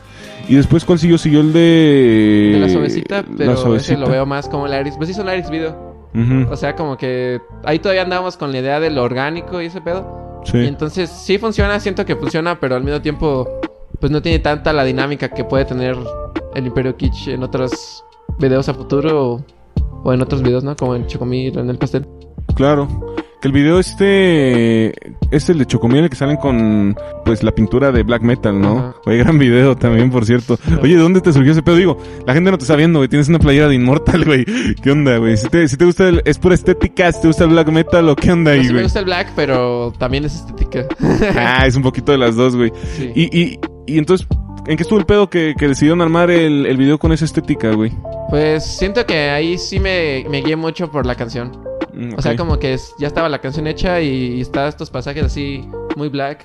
[0.48, 1.18] Y después, ¿cuál siguió?
[1.18, 2.50] Siguió el de...
[2.54, 4.00] De la suavecita, pero la ese suavecita.
[4.00, 4.96] lo veo más como el Iris.
[4.98, 5.90] Pues hizo un Iris video.
[6.16, 9.68] Ujú, O sea, como que ahí todavía andamos con la idea de lo orgánico y
[9.68, 10.42] ese pedo.
[10.46, 10.58] Y Sí.
[10.66, 13.48] entonces sí funciona, siento que funciona, pero al mismo tiempo,
[14.00, 15.98] pues no tiene tanta la dinámica que puede tener
[16.56, 18.04] el Imperio Kitsch en otros
[18.40, 19.46] videos a futuro o,
[20.04, 20.76] o en otros videos, ¿no?
[20.76, 22.08] Como en Chocomil, en el pastel.
[22.56, 22.88] Claro.
[23.42, 24.90] Que el video este
[25.32, 28.80] es el de Chocomil el que salen con pues la pintura de black metal, ¿no?
[28.80, 28.96] Ajá.
[29.06, 30.60] Oye, gran video también, por cierto.
[30.82, 31.78] Oye, ¿de dónde te surgió ese pedo?
[31.78, 33.08] Digo, la gente no te está viendo, güey.
[33.08, 34.44] Tienes una playera de Immortal, güey.
[34.84, 35.38] ¿Qué onda, güey?
[35.38, 38.10] Si te, si te gusta el, es pura estética, si te gusta el black metal
[38.10, 40.86] o qué onda No ahí, sí me gusta el black, pero también es estética.
[41.38, 42.74] Ah, es un poquito de las dos, güey.
[42.98, 43.12] Sí.
[43.16, 43.60] Y, y,
[43.90, 44.28] y entonces,
[44.68, 47.72] ¿en qué estuvo el pedo que, que decidieron armar el, el video con esa estética,
[47.72, 47.92] güey?
[48.30, 51.52] Pues siento que ahí sí me, me guié mucho por la canción.
[51.94, 55.24] Mm, O sea, como que es- ya estaba la canción hecha y está estos pasajes
[55.24, 56.44] así muy black.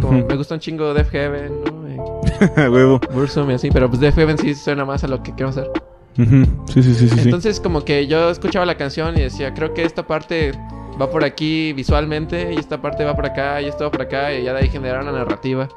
[0.00, 1.88] Como me gusta un chingo Def Heaven, ¿no?
[1.88, 3.00] Y A huevo.
[3.12, 5.70] Burzum y así, pero pues Def Heaven sí suena más a lo que quiero hacer.
[6.18, 6.44] Ujú.
[6.66, 7.14] Sí, sí, sí, sí.
[7.16, 7.20] sí.
[7.24, 10.52] Entonces como que yo escuchaba la canción y decía, creo que esta parte
[11.00, 14.32] va por aquí visualmente y esta parte va por acá y esto va por acá
[14.34, 15.68] y ya de ahí generar una narrativa.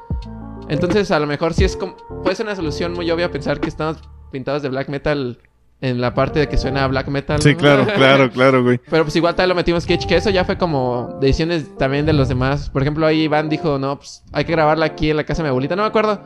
[0.68, 1.96] Entonces a lo mejor sí es como...
[2.22, 3.98] Puede ser una solución muy obvia pensar que estamos
[4.32, 5.38] pintados de black metal
[5.80, 7.40] en la parte de que suena a black metal.
[7.40, 8.80] Sí, claro, claro, claro, güey.
[8.90, 12.12] Pero pues igual tal lo metimos Kitsch, que eso ya fue como decisiones también de
[12.12, 12.70] los demás.
[12.70, 15.48] Por ejemplo, ahí Iván dijo, no, pues hay que grabarla aquí en la casa de
[15.48, 15.76] mi abuelita.
[15.76, 16.20] No me acuerdo.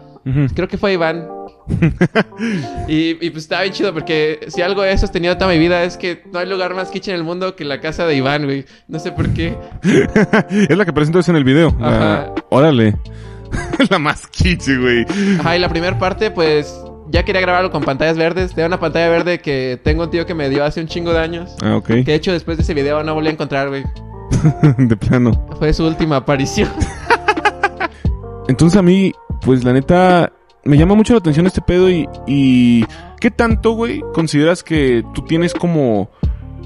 [0.55, 1.29] Creo que fue Iván.
[2.88, 5.96] y, y, pues estaba bien chido porque si algo he sostenido toda mi vida es
[5.96, 8.66] que no hay lugar más kitsch en el mundo que la casa de Iván, güey.
[8.87, 9.57] No sé por qué.
[10.50, 11.74] es la que presentas en el video.
[11.81, 12.33] Ajá.
[12.50, 12.96] Órale.
[13.90, 15.06] la más kitsch, güey.
[15.38, 16.74] Ajá, y la primera parte, pues
[17.10, 18.54] ya quería grabarlo con pantallas verdes.
[18.54, 21.18] Tengo una pantalla verde que tengo un tío que me dio hace un chingo de
[21.18, 21.50] años.
[21.62, 21.86] Ah, ok.
[21.86, 23.84] Que de hecho después de ese video no volví a encontrar, güey.
[24.78, 25.48] de plano.
[25.58, 26.70] Fue su última aparición.
[28.48, 30.32] Entonces a mí, pues la neta,
[30.64, 32.84] me llama mucho la atención este pedo y, y
[33.20, 36.10] ¿qué tanto, güey, consideras que tú tienes como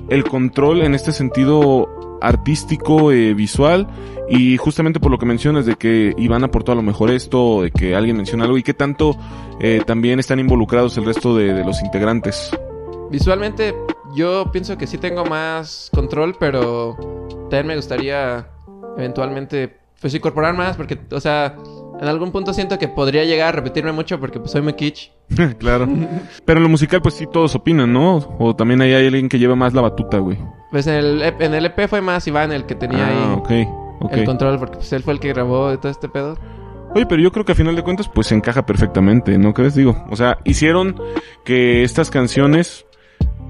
[0.08, 3.86] el control en este sentido artístico, eh, visual?
[4.28, 7.70] Y justamente por lo que mencionas de que Iván aportó a lo mejor esto, de
[7.70, 9.16] que alguien menciona algo y qué tanto
[9.60, 12.50] eh, también están involucrados el resto de, de los integrantes.
[13.10, 13.74] Visualmente,
[14.14, 16.96] yo pienso que sí tengo más control, pero
[17.50, 18.48] también me gustaría
[18.96, 21.56] eventualmente pues incorporar más, porque, o sea,
[22.00, 25.10] en algún punto siento que podría llegar a repetirme mucho porque pues soy muy kitsch.
[25.58, 25.88] claro.
[26.44, 28.36] Pero en lo musical, pues sí todos opinan, ¿no?
[28.38, 30.38] O también ahí hay alguien que lleva más la batuta, güey.
[30.70, 33.62] Pues en el, EP en el EP fue más Iván el que tenía ah, ahí
[33.62, 33.83] ok.
[34.10, 36.36] El control, porque pues él fue el que grabó todo este pedo.
[36.94, 39.74] Oye, pero yo creo que a final de cuentas, pues se encaja perfectamente, ¿no crees?
[39.74, 41.00] Digo, o sea, hicieron
[41.44, 42.86] que estas canciones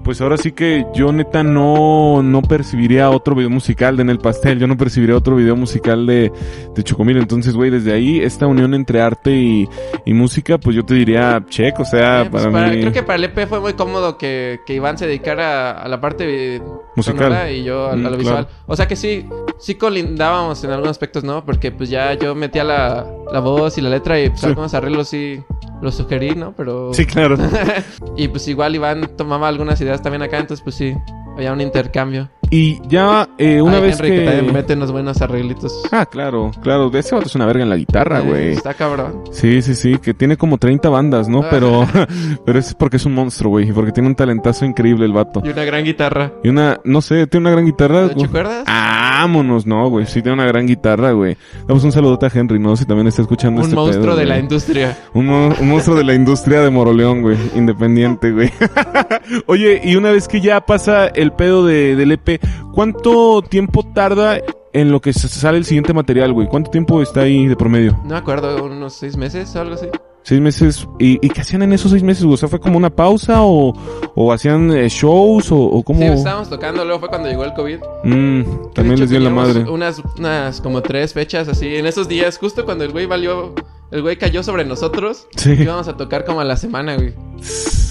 [0.05, 4.19] pues ahora sí que yo neta no, no percibiría otro video musical de En el
[4.19, 6.31] Pastel, yo no percibiría otro video musical de,
[6.75, 7.17] de Chocomil.
[7.17, 9.69] Entonces, güey, desde ahí, esta unión entre arte y,
[10.05, 12.81] y música, pues yo te diría check, o sea, Eh, pues para, para- mí...
[12.81, 16.01] Creo que para el EP fue muy cómodo que, que Iván se dedicara a la
[16.01, 16.63] parte
[16.97, 17.51] Musical.
[17.53, 18.17] y yo a, a Mm, lo claro.
[18.19, 18.49] visual.
[18.67, 19.27] O sea que sí,
[19.59, 21.45] sí colindábamos en algunos aspectos, ¿no?
[21.45, 24.47] Porque pues ya yo metía la, la voz y la letra y pues Sí.
[24.47, 25.41] algunos arreglos sí
[25.83, 26.53] los sugerí, ¿no?
[26.57, 26.93] Pero...
[26.95, 27.37] Sí, claro.
[28.17, 30.97] y pues igual Iván tomaba algunas ideas también acá, entonces pues sí,
[31.37, 32.29] había un intercambio.
[32.51, 34.25] Y ya eh, una Ay, vez Henry, que...
[34.25, 35.83] también mete unos buenos arreglitos.
[35.91, 36.91] Ah, claro, claro.
[36.91, 38.53] De ese vato es una verga en la guitarra, güey.
[38.53, 39.23] Está cabrón.
[39.33, 41.41] Sí, sí, sí, que tiene como 30 bandas, ¿no?
[41.43, 41.47] Ah.
[41.51, 41.87] Pero,
[42.45, 43.69] pero es porque es un monstruo, güey.
[43.69, 45.43] y Porque tiene un talentazo increíble el vato.
[45.45, 46.33] Y una gran guitarra.
[46.43, 48.09] Y una, no sé, tiene una gran guitarra.
[48.09, 48.65] ¿Te acuerdas?
[48.67, 50.07] Vámonos, no, güey.
[50.07, 51.37] Sí, tiene una gran guitarra, güey.
[51.67, 52.77] Damos un saludote a Henry, ¿no?
[52.77, 54.99] Si también está escuchando un este monstruo pedo, de la industria.
[55.15, 57.37] Un, mo- un monstruo de la industria de Moroleón, güey.
[57.55, 58.51] Independiente, güey.
[59.47, 62.34] Oye, y una vez que ya pasa el pedo de, del EP,
[62.73, 64.39] ¿cuánto tiempo tarda
[64.73, 66.49] en lo que sale el siguiente material, güey?
[66.49, 67.99] ¿Cuánto tiempo está ahí de promedio?
[68.03, 69.87] No me acuerdo, unos seis meses o algo así.
[70.25, 70.89] Seis meses.
[70.99, 72.35] ¿Y, y qué hacían en esos seis meses, güey?
[72.35, 73.75] O sea, ¿fue como una pausa o,
[74.15, 76.01] o hacían eh, shows o, o cómo?
[76.01, 77.79] Sí, estábamos tocando, luego fue cuando llegó el COVID.
[78.05, 78.43] Mm,
[78.73, 79.71] también hecho les dio la madre.
[79.71, 81.77] Unas, unas como tres fechas así.
[81.77, 83.55] En esos días, justo cuando el güey valió.
[83.91, 85.29] El güey cayó sobre nosotros.
[85.37, 85.53] Sí.
[85.53, 87.15] Íbamos a tocar como a la semana, güey.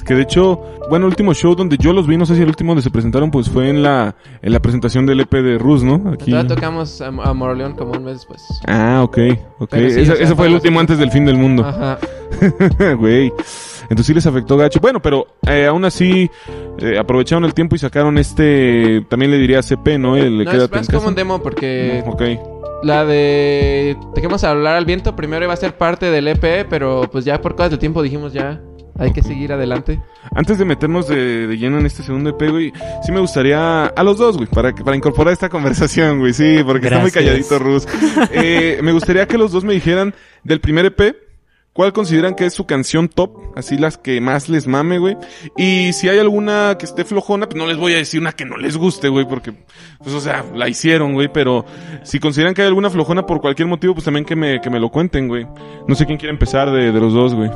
[0.05, 2.47] Que de hecho, bueno, el último show donde yo los vi, no sé si el
[2.47, 5.83] último donde se presentaron, pues fue en la, en la presentación del EP de Rus,
[5.83, 6.11] ¿no?
[6.11, 6.31] Aquí.
[6.31, 8.41] Todavía tocamos a, a Moroleón como un mes después.
[8.67, 9.17] Ah, ok,
[9.59, 9.75] ok.
[9.75, 11.63] Sí, ese, o sea, ese fue el último antes del fin del mundo.
[11.65, 11.99] Ajá.
[12.97, 13.31] Güey.
[13.83, 14.79] Entonces sí les afectó gacho.
[14.79, 16.29] Bueno, pero eh, aún así
[16.79, 20.17] eh, aprovecharon el tiempo y sacaron este, también le diría CP, ¿no?
[20.17, 22.21] El No, es más como un demo porque Ok.
[22.83, 27.25] La de Dejemos hablar al viento primero iba a ser parte del EP, pero pues
[27.25, 28.61] ya por cosas del tiempo dijimos ya
[28.99, 29.99] hay que seguir adelante.
[30.35, 32.71] Antes de meternos de, de lleno en este segundo EP, güey,
[33.03, 36.57] sí me gustaría a los dos, güey, para, que- para incorporar esta conversación, güey, sí,
[36.63, 37.87] porque está muy calladito Rus.
[38.31, 41.15] Eh, me gustaría que los dos me dijeran del primer EP,
[41.73, 43.31] ¿cuál consideran que es su canción top?
[43.55, 45.17] Así las que más les mame, güey.
[45.57, 48.45] Y si hay alguna que esté flojona, pues no les voy a decir una que
[48.45, 49.53] no les guste, güey, porque,
[49.99, 51.65] pues, o sea, la hicieron, güey, pero
[52.03, 54.79] si consideran que hay alguna flojona por cualquier motivo, pues también que me, que me
[54.79, 55.45] lo cuenten, güey.
[55.87, 57.49] No sé quién quiere empezar de, de los dos, güey.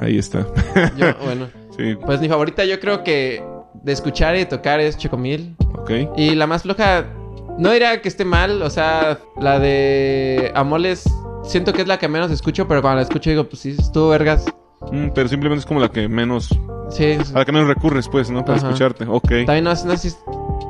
[0.00, 0.46] Ahí está.
[0.96, 3.42] Yo, bueno, sí, pues mi favorita yo creo que
[3.82, 5.54] de escuchar y tocar es Chocomil.
[5.74, 5.90] ok.
[6.16, 7.04] Y la más floja,
[7.58, 11.04] no diría que esté mal, o sea, la de Amoles,
[11.44, 14.08] siento que es la que menos escucho, pero cuando la escucho digo, pues sí, estuvo
[14.08, 14.44] vergas.
[14.90, 16.48] Mm, pero simplemente es como la que menos,
[16.90, 18.44] Sí, a la que menos recurres, pues, ¿no?
[18.44, 18.66] Para Ajá.
[18.68, 19.04] escucharte.
[19.08, 19.28] Ok.
[19.46, 20.16] también no, no sé si,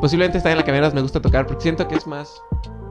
[0.00, 2.40] posiblemente está en la que menos me gusta tocar, porque siento que es más,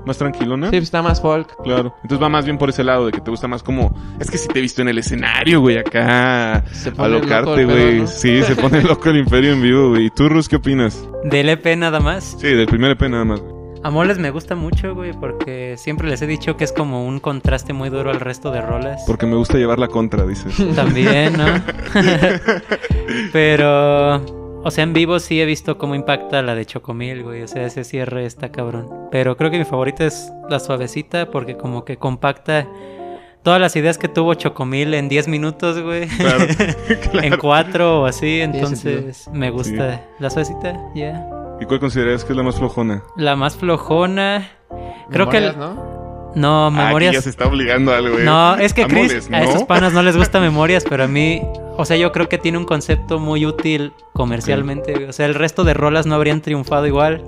[0.06, 0.70] Más tranquilona.
[0.72, 1.56] sí, está más folk.
[1.63, 1.94] Claro.
[2.02, 3.96] Entonces va más bien por ese lado de que te gusta más como...
[4.20, 6.63] Es que si te he visto en el escenario, güey, acá...
[6.74, 8.00] Se pone loco Alocarte, güey.
[8.02, 8.08] ¿no?
[8.08, 10.08] Sí, se pone loco el imperio en vivo, güey.
[10.08, 11.08] ¿Y tú, Rus, qué opinas?
[11.24, 12.36] Del EP nada más.
[12.39, 13.41] Sí, del primer EP nada más.
[13.82, 13.88] Güey.
[13.88, 17.20] A Moles me gusta mucho, güey, porque siempre les he dicho que es como un
[17.20, 19.04] contraste muy duro al resto de rolas.
[19.08, 20.56] Porque me gusta llevar la contra, dices.
[20.76, 21.46] También, ¿no?
[23.34, 24.15] Pero,
[24.63, 27.41] o sea, en vivo sí he visto cómo impacta la de Chocomil, güey.
[27.44, 28.89] O sea, ese cierre está cabrón.
[29.12, 32.67] Pero creo que mi favorita es la suavecita porque como que compacta
[33.44, 36.08] todas las ideas que tuvo Chocomil en 10 minutos, güey.
[36.08, 36.46] Claro.
[37.22, 38.41] en 4 o así.
[38.41, 41.41] Entonces, me gusta la suavecita, ya.
[41.62, 43.04] ¿Y cuál consideras que es la más flojona?
[43.15, 44.50] La más flojona.
[45.12, 45.39] Creo que...
[45.39, 45.91] Memorias, el- ¿no?
[46.34, 47.13] No, Ah, aquí memorias...
[47.15, 48.24] ya se está obligando algo, güey.
[48.26, 51.41] No, es que Chris, Amoles, a esos panas no les gusta memorias, pero a mí,
[51.78, 55.08] o sea, yo creo que tiene un concepto muy útil comercialmente.
[55.08, 57.24] O sea, el resto de rolas no habrían triunfado igual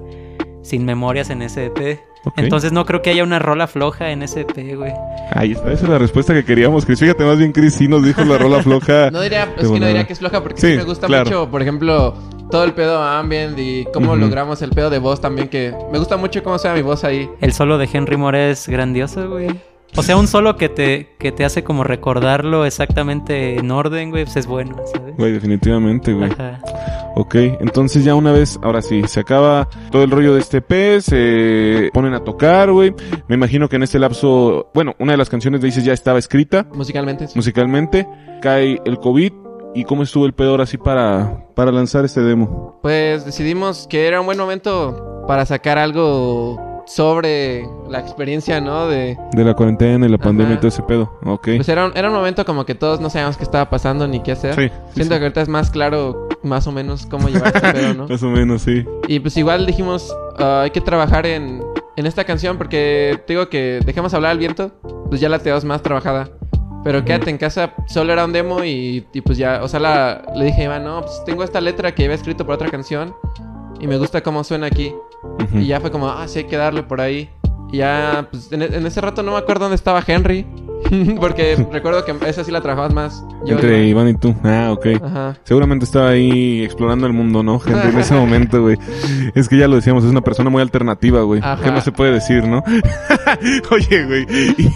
[0.62, 2.00] sin memorias en ese EP.
[2.38, 4.94] Entonces no creo que haya una rola floja en ese EP, güey.
[5.32, 7.00] Ahí está, esa es la respuesta que queríamos, Chris.
[7.00, 9.12] Fíjate, más bien Chris sí nos dijo la rola floja.
[9.12, 11.26] No diría, es que no diría que es floja porque Sí, sí, me gusta claro.
[11.26, 12.16] mucho, por ejemplo,
[12.50, 16.18] todo el pedo ambient y cómo logramos el pedo de voz también, que me gusta
[16.18, 17.30] mucho cómo sea mi voz ahí.
[17.42, 19.48] El solo de Henry Moore es grandioso, güey.
[19.96, 24.24] O sea, un solo que te, que te hace como recordarlo exactamente en orden, güey,
[24.26, 25.16] pues es bueno, ¿sabes?
[25.18, 26.32] Güey, definitivamente, güey.
[26.32, 26.60] Ajá.
[27.16, 31.00] Ok, entonces ya una vez, ahora sí, se acaba todo el rollo de este EP,
[31.00, 32.94] se ponen a tocar, güey.
[33.28, 36.18] Me imagino que en este lapso, bueno, una de las canciones de dices ya estaba
[36.18, 37.28] escrita Musicalmente.
[37.28, 37.34] sí.
[37.36, 38.08] musicalmente,
[38.42, 39.32] cae el COVID.
[39.76, 42.80] ¿Y cómo estuvo el pedo ahora sí para, para lanzar este demo?
[42.84, 48.88] Pues decidimos que era un buen momento para sacar algo sobre la experiencia, ¿no?
[48.88, 49.18] De...
[49.32, 51.12] De la cuarentena y la pandemia y todo ese pedo.
[51.26, 51.48] Ok.
[51.56, 54.22] Pues era un, era un momento como que todos no sabíamos qué estaba pasando ni
[54.22, 54.56] qué hacer.
[54.56, 55.20] Sí, Siento sí.
[55.20, 58.08] que ahorita es más claro más o menos cómo llevar este pedo, ¿no?
[58.10, 58.86] Más o menos, sí.
[59.08, 61.64] Y pues igual dijimos, ah, hay que trabajar en,
[61.96, 64.72] en esta canción porque te digo que dejemos hablar al viento,
[65.10, 66.30] pues ya la tenemos más trabajada.
[66.84, 70.22] Pero quédate en casa, solo era un demo y, y pues ya, o sea, la-
[70.36, 73.16] le dije a Iván, no, pues tengo esta letra que había escrito para otra canción
[73.80, 74.94] y me gusta cómo suena aquí.
[75.54, 77.30] Y ya fue como, ah, sí, hay que darle por ahí.
[77.72, 80.46] Y ya, pues en, en ese rato no me acuerdo dónde estaba Henry.
[81.20, 83.24] Porque recuerdo que esa sí la trabajabas más.
[83.46, 84.08] Yo, Entre Iván.
[84.10, 84.36] Y tú.
[84.44, 84.88] Ah, ok.
[85.04, 85.38] Ajá.
[85.44, 87.60] Seguramente estaba ahí explorando el mundo, ¿no?
[87.66, 88.78] Henry, en ese momento, güey.
[89.36, 91.42] Es que ya lo decíamos, es una persona muy alternativa, güey.
[91.64, 92.64] ¿Qué más se puede decir, no?
[93.72, 94.26] Oye, güey.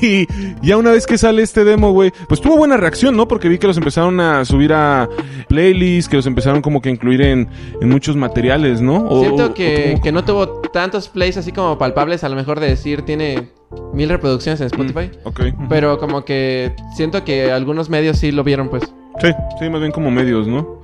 [0.01, 0.27] Y
[0.61, 3.27] ya una vez que sale este demo, güey, pues tuvo buena reacción, ¿no?
[3.27, 5.07] Porque vi que los empezaron a subir a
[5.47, 7.47] playlists, que los empezaron como que a incluir en,
[7.81, 9.05] en muchos materiales, ¿no?
[9.07, 12.35] O- Siento o- que, o- que no tuvo tantos plays así como palpables, a lo
[12.35, 13.49] mejor de decir tiene
[13.93, 15.11] mil reproducciones en Spotify.
[15.23, 15.41] Ok.
[15.69, 18.83] Pero como que siento que algunos medios sí lo vieron, pues.
[19.19, 20.79] Sí, sí, más bien como medios, ¿no?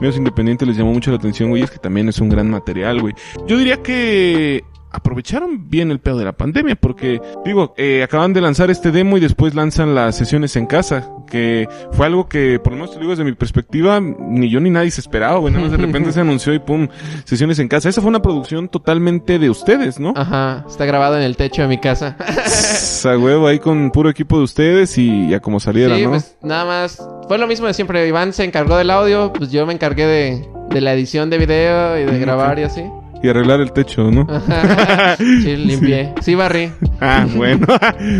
[0.00, 1.62] Medios independientes les llamó mucho la atención, güey.
[1.62, 3.14] Es que también es un gran material, güey.
[3.46, 8.40] Yo diría que aprovecharon bien el pedo de la pandemia, porque, digo, eh, acaban de
[8.40, 12.72] lanzar este demo y después lanzan las sesiones en casa, que fue algo que, por
[12.72, 15.52] lo menos te digo desde mi perspectiva, ni yo ni nadie se esperaba, güey.
[15.52, 16.88] Nada más de repente se anunció y pum,
[17.24, 17.88] sesiones en casa.
[17.88, 20.12] Esa fue una producción totalmente de ustedes, ¿no?
[20.16, 22.16] Ajá, está grabado en el techo de mi casa.
[23.04, 26.10] A huevo ahí con puro equipo de ustedes y ya como saliera, sí, ¿no?
[26.10, 27.02] pues nada más.
[27.28, 28.06] Fue lo mismo de siempre.
[28.06, 31.98] Iván se encargó del audio, pues yo me encargué de, de la edición de video
[31.98, 32.82] y de Mm, grabar y así.
[33.22, 34.26] Y arreglar el techo, ¿no?
[34.30, 35.16] Ajá.
[35.18, 36.12] sí, limpié.
[36.20, 36.70] Sí, barrí.
[37.00, 37.66] Ah, bueno.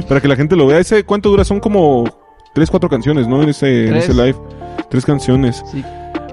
[0.09, 0.79] Para que la gente lo vea.
[0.79, 1.45] ¿Ese cuánto dura?
[1.45, 2.05] Son como
[2.55, 3.43] tres, cuatro canciones, ¿no?
[3.43, 4.37] En ese, en ese live.
[4.91, 5.63] Tres canciones.
[5.71, 5.83] Sí.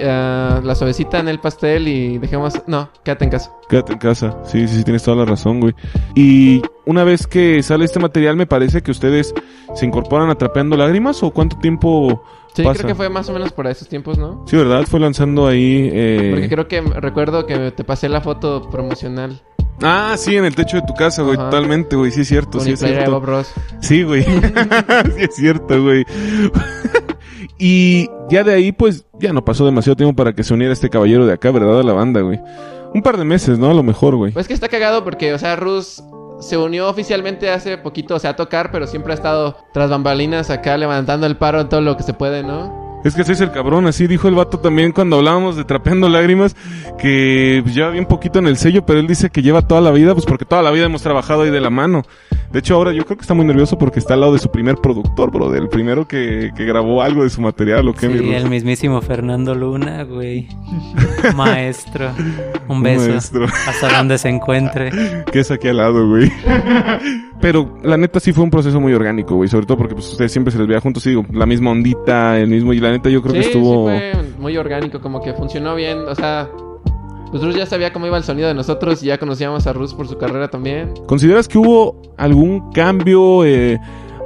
[0.03, 2.61] Ah, la suavecita en el pastel y dejemos.
[2.67, 3.51] No, quédate en casa.
[3.69, 4.37] Quédate en casa.
[4.45, 5.73] Sí, sí, sí, tienes toda la razón, güey.
[6.15, 9.33] Y una vez que sale este material, me parece que ustedes
[9.73, 12.23] se incorporan a Trapeando Lágrimas o cuánto tiempo
[12.53, 12.79] Sí, pasa?
[12.79, 14.43] creo que fue más o menos por esos tiempos, ¿no?
[14.47, 14.83] Sí, ¿verdad?
[14.85, 15.89] Fue lanzando ahí.
[15.91, 19.41] eh, Porque creo que recuerdo que te pasé la foto promocional
[19.81, 21.35] Ah, sí, en el techo de tu casa, güey.
[21.35, 21.49] Ajá.
[21.49, 22.11] Totalmente, güey.
[22.11, 23.11] Sí, es cierto, con sí, es de cierto.
[23.11, 23.53] Bob Ross.
[23.81, 24.23] Sí, güey.
[24.23, 24.31] sí,
[25.17, 26.05] es cierto, güey.
[27.59, 30.89] y ya de ahí, pues, ya no pasó demasiado tiempo para que se uniera este
[30.89, 31.79] caballero de acá, ¿verdad?
[31.79, 32.39] A la banda, güey.
[32.93, 33.69] Un par de meses, ¿no?
[33.69, 34.31] A lo mejor, güey.
[34.31, 36.01] Pues que está cagado porque, o sea, Rus
[36.39, 40.49] se unió oficialmente hace poquito, o sea, a tocar, pero siempre ha estado tras bambalinas
[40.49, 42.84] acá levantando el paro en todo lo que se puede, ¿no?
[43.05, 46.09] Es que así es el cabrón, así dijo el vato también cuando hablábamos de Trapeando
[46.09, 46.55] Lágrimas,
[46.97, 49.91] que pues, lleva bien poquito en el sello, pero él dice que lleva toda la
[49.91, 52.01] vida, pues porque toda la vida hemos trabajado ahí de la mano.
[52.51, 54.49] De hecho, ahora yo creo que está muy nervioso porque está al lado de su
[54.49, 58.33] primer productor, bro, del primero que, que grabó algo de su material, ¿o qué, Sí,
[58.33, 60.47] el mismísimo Fernando Luna, güey.
[61.35, 62.11] Maestro.
[62.67, 63.09] Un Un beso.
[63.09, 63.45] maestro.
[63.67, 64.91] Hasta donde se encuentre.
[65.31, 66.31] que es aquí al lado, güey.
[67.41, 69.49] Pero la neta sí fue un proceso muy orgánico, güey.
[69.49, 72.39] Sobre todo porque pues ustedes siempre se les veía juntos y digo, la misma ondita,
[72.39, 72.73] el mismo.
[72.73, 73.89] Y la neta yo creo sí, que estuvo.
[73.89, 76.49] sí fue muy orgánico, como que funcionó bien, o sea...
[77.31, 79.93] Pues Rus ya sabía cómo iba el sonido de nosotros y ya conocíamos a Rus
[79.93, 80.93] por su carrera también.
[81.05, 83.77] ¿Consideras que hubo algún cambio, eh,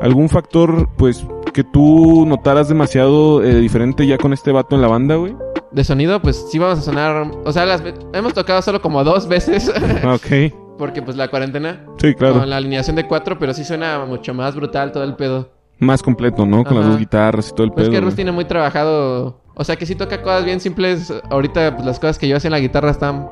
[0.02, 4.90] algún factor, pues, que tú notaras demasiado eh, diferente ya con este vato en la
[4.90, 5.34] banda, güey?
[5.72, 7.32] De sonido, pues sí vamos a sonar...
[7.46, 7.82] O sea, las
[8.14, 9.72] hemos tocado solo como dos veces
[10.04, 10.54] Ah, Ok.
[10.80, 11.86] porque pues la cuarentena...
[12.00, 12.40] Sí, claro.
[12.40, 15.52] Con la alineación de cuatro, pero sí suena mucho más brutal todo el pedo.
[15.78, 16.64] Más completo, ¿no?
[16.64, 17.92] Con las dos guitarras y todo el Pues pedo.
[17.94, 18.16] es que Rus güey.
[18.16, 19.42] tiene muy trabajado.
[19.54, 21.14] O sea que sí toca cosas bien simples.
[21.30, 23.30] Ahorita, pues las cosas que yo hacía en la guitarra están,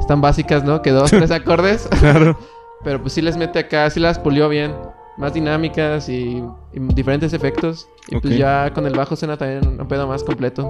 [0.00, 0.82] están básicas, ¿no?
[0.82, 1.88] Que dos, tres acordes.
[2.00, 2.38] Claro.
[2.84, 4.74] Pero pues sí les mete acá, sí las pulió bien.
[5.16, 7.88] Más dinámicas y, y diferentes efectos.
[8.08, 10.68] Y pues ya con el bajo suena también un pedo más completo.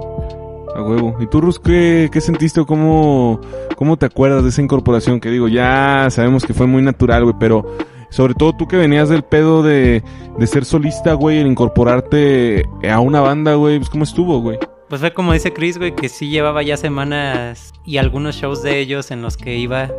[0.75, 1.17] A huevo.
[1.19, 3.39] ¿Y tú, Rus, qué, qué sentiste o cómo,
[3.75, 5.19] cómo te acuerdas de esa incorporación?
[5.19, 7.65] Que digo, ya sabemos que fue muy natural, güey, pero
[8.09, 10.03] sobre todo tú que venías del pedo de,
[10.37, 14.59] de ser solista, güey, el incorporarte a una banda, güey, pues cómo estuvo, güey.
[14.89, 18.79] Pues fue como dice Chris, güey, que sí llevaba ya semanas y algunos shows de
[18.79, 19.89] ellos en los que iba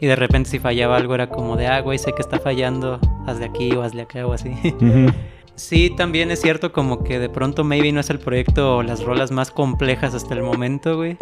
[0.00, 3.00] y de repente si fallaba algo era como de, ah, güey, sé que está fallando,
[3.26, 4.50] haz de aquí o haz de acá o así.
[4.80, 5.12] Ujú.
[5.56, 9.02] Sí, también es cierto como que de pronto maybe no es el proyecto o las
[9.02, 11.16] rolas más complejas hasta el momento, güey.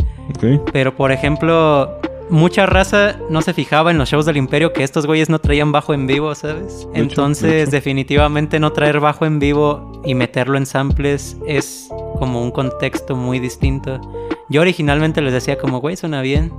[0.73, 5.07] Pero por ejemplo, mucha raza no se fijaba en los shows del Imperio que estos
[5.07, 6.88] güeyes no traían bajo en vivo, ¿sabes?
[6.94, 7.70] Entonces, de hecho.
[7.70, 13.38] definitivamente no traer bajo en vivo y meterlo en samples es como un contexto muy
[13.38, 14.01] distinto.
[14.49, 16.53] Yo originalmente les decía como, güey, suena bien.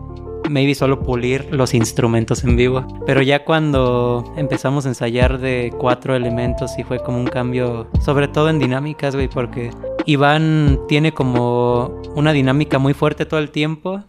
[0.49, 2.85] Maybe solo pulir los instrumentos en vivo.
[3.05, 8.27] Pero ya cuando empezamos a ensayar de cuatro elementos, sí fue como un cambio, sobre
[8.27, 9.71] todo en dinámicas, güey, porque
[10.05, 14.03] Iván tiene como una dinámica muy fuerte todo el tiempo.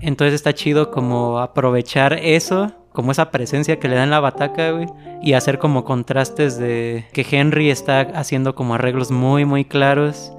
[0.00, 4.70] Entonces está chido como aprovechar eso, como esa presencia que le da en la bataca,
[4.70, 4.86] güey,
[5.22, 10.32] y hacer como contrastes de que Henry está haciendo como arreglos muy, muy claros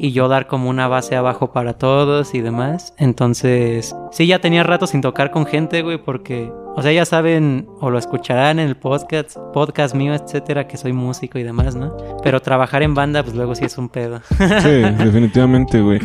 [0.00, 2.94] y yo dar como una base abajo para todos y demás.
[2.96, 7.68] Entonces, sí, ya tenía rato sin tocar con gente, güey, porque, o sea, ya saben
[7.80, 11.94] o lo escucharán en el podcast, podcast mío, etcétera, que soy músico y demás, ¿no?
[12.22, 14.22] Pero trabajar en banda, pues luego sí es un pedo.
[14.38, 16.00] Sí, definitivamente, güey.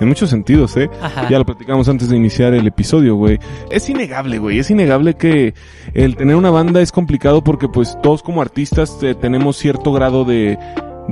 [0.00, 0.88] En muchos sentidos, ¿eh?
[1.02, 1.28] Ajá.
[1.28, 3.40] Ya lo platicamos antes de iniciar el episodio, güey.
[3.70, 4.60] Es innegable, güey.
[4.60, 5.54] Es innegable que
[5.92, 10.24] el tener una banda es complicado porque, pues, todos como artistas eh, tenemos cierto grado
[10.24, 10.56] de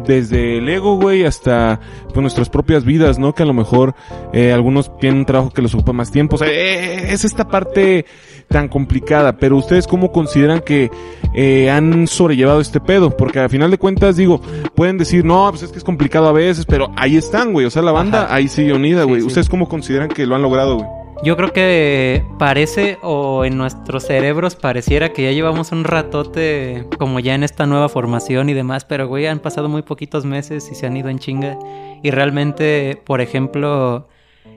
[0.06, 3.34] desde el ego, güey, hasta pues, nuestras propias vidas, ¿no?
[3.34, 3.94] Que a lo mejor
[4.32, 6.36] eh, algunos tienen un trabajo que les ocupa más tiempo.
[6.36, 8.04] O sea, eh, es esta parte
[8.48, 9.36] tan complicada.
[9.36, 10.90] Pero ustedes cómo consideran que
[11.34, 13.16] eh, han sobrellevado este pedo?
[13.16, 14.40] Porque al final de cuentas, digo,
[14.74, 17.66] pueden decir, no, pues es que es complicado a veces, pero ahí están, güey.
[17.66, 18.34] O sea, la banda Ajá.
[18.34, 19.20] ahí sigue unida, Sí, güey.
[19.20, 19.26] sí.
[19.26, 20.88] ¿Ustedes cómo consideran que lo han logrado, güey?
[21.22, 27.18] Yo creo que parece o en nuestros cerebros pareciera que ya llevamos un ratote como
[27.18, 30.76] ya en esta nueva formación y demás, pero güey, han pasado muy poquitos meses y
[30.76, 31.58] se han ido en chinga.
[32.04, 34.06] Y realmente, por ejemplo,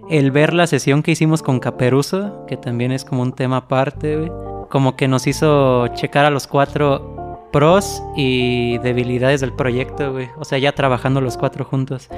[0.10, 4.32] el ver la sesión que hicimos con Caperuso, que también es como un tema aparte,
[4.69, 7.20] como que nos hizo checar a los cuatro
[7.51, 10.29] pros y debilidades del proyecto, güey.
[10.37, 12.09] O sea, ya trabajando los cuatro juntos.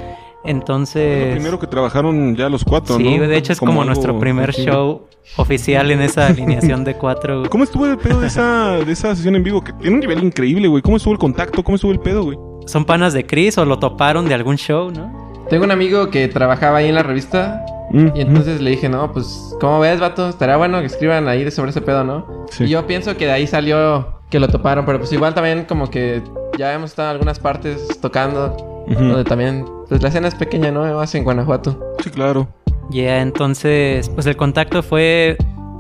[0.44, 1.28] Entonces...
[1.28, 3.28] Lo primero que trabajaron ya los cuatro, Sí, ¿no?
[3.28, 4.64] de hecho es como, algo nuestro primer así.
[4.66, 5.04] show
[5.38, 7.40] oficial en esa alineación de cuatro.
[7.40, 7.50] güey.
[7.50, 9.64] ¿Cómo estuvo el pedo de esa, de esa sesión en vivo?
[9.64, 10.82] Que tiene un nivel increíble, güey.
[10.82, 11.64] ¿Cómo estuvo el contacto?
[11.64, 12.38] ¿Cómo estuvo el pedo, güey?
[12.66, 15.46] ¿Son panas de Chris o lo toparon de algún show, no?
[15.50, 19.12] Tengo un amigo que trabajaba ahí en la revista Mm, y entonces le dije, no,
[19.12, 20.28] pues, ¿cómo ves, vato?
[20.28, 22.26] Estaría bueno que escriban ahí de sobre ese pedo, ¿no?
[22.50, 22.64] Sí.
[22.64, 25.92] Y yo pienso que de ahí salió que lo toparon, pero pues igual también como
[25.92, 26.24] que
[26.58, 30.92] ya hemos estado en algunas partes tocando, donde también, pues la escena es pequeña, ¿no?
[30.96, 31.80] Más en Guanajuato.
[32.04, 32.48] Sí, claro.
[32.90, 35.38] Ya, entonces, pues el contacto fue...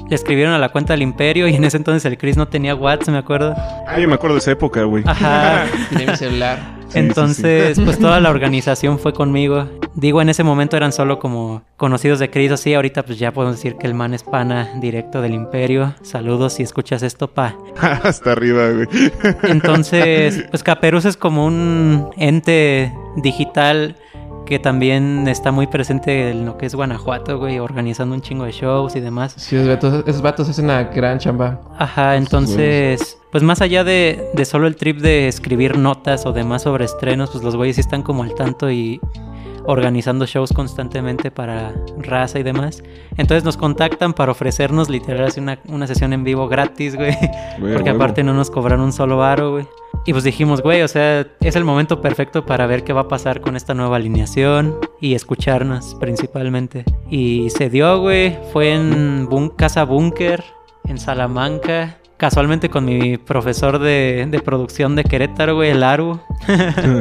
[0.09, 2.75] Le escribieron a la cuenta del Imperio y en ese entonces el Chris no tenía
[2.75, 3.53] WhatsApp, me acuerdo.
[3.57, 5.03] Ah, yo me acuerdo de esa época, güey.
[5.05, 5.65] Ajá.
[5.89, 6.59] Tiene mi celular.
[6.89, 9.67] Sí, Entonces, pues toda la organización fue conmigo.
[9.95, 13.57] Digo, en ese momento eran solo como conocidos de Chris, así ahorita pues ya podemos
[13.57, 15.95] decir que el man es pana directo del Imperio.
[16.01, 17.55] Saludos si escuchas esto, pa.
[18.03, 18.87] Hasta arriba, güey.
[19.43, 23.95] Entonces, pues Caperuz es como un ente digital
[24.45, 28.51] que también está muy presente en lo que es Guanajuato, güey, organizando un chingo de
[28.51, 29.33] shows y demás.
[29.37, 31.61] Sí, esos vatos, esos vatos hacen una gran chamba.
[31.77, 36.63] Ajá, entonces, pues más allá de, de solo el trip de escribir notas o demás
[36.63, 38.99] sobre estrenos, pues los güeyes sí están como al tanto y
[39.65, 42.83] organizando shows constantemente para raza y demás.
[43.17, 47.15] Entonces nos contactan para ofrecernos literal así una, una sesión en vivo gratis, güey.
[47.59, 49.67] Güey, Porque aparte no nos cobraron un solo varo, güey.
[50.05, 53.07] Y pues dijimos, güey, o sea, es el momento perfecto para ver qué va a
[53.07, 56.83] pasar con esta nueva alineación y escucharnos principalmente.
[57.09, 60.43] Y se dio, güey, fue en Bun- Casa Búnker,
[60.89, 61.99] en Salamanca.
[62.17, 66.19] Casualmente con mi profesor de, de producción de Querétaro, güey, el Aru.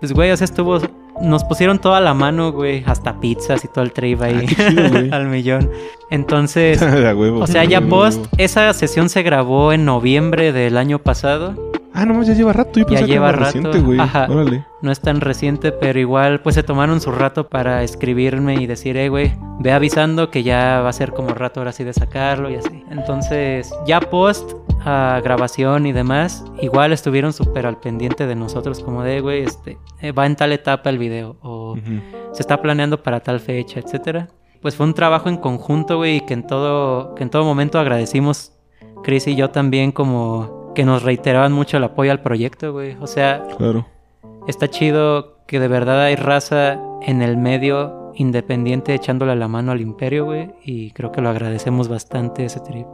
[0.00, 0.78] Pues, güey, o sea, estuvo...
[1.20, 4.46] Nos pusieron toda la mano, güey, hasta pizzas y todo el trip ahí.
[4.58, 4.82] Ah, chido,
[5.14, 5.70] al millón.
[6.10, 6.80] Entonces...
[6.82, 7.40] Huevo.
[7.40, 11.54] O sea, ya post, esa sesión se grabó en noviembre del año pasado.
[12.00, 12.80] Ah, no, ya lleva rato.
[12.80, 13.44] Yo Ya lleva rato.
[13.44, 14.00] reciente, güey.
[14.00, 14.26] Ajá.
[14.30, 14.64] Órale.
[14.80, 18.96] No es tan reciente, pero igual, pues se tomaron su rato para escribirme y decir,
[18.96, 22.48] eh, güey, ve avisando que ya va a ser como rato ahora sí de sacarlo
[22.48, 22.84] y así.
[22.90, 29.02] Entonces, ya post a grabación y demás, igual estuvieron súper al pendiente de nosotros, como
[29.02, 31.76] de, güey, este, eh, va en tal etapa el video, o
[32.32, 34.28] se está planeando para tal fecha, etcétera.
[34.62, 37.78] Pues fue un trabajo en conjunto, güey, y que en todo, que en todo momento
[37.78, 38.52] agradecimos
[39.02, 42.96] Chris y yo también como que nos reiteraban mucho el apoyo al proyecto, güey.
[43.00, 43.86] O sea, Claro.
[44.46, 49.80] está chido que de verdad hay raza en el medio independiente echándole la mano al
[49.80, 52.86] imperio, güey, y creo que lo agradecemos bastante ese trip.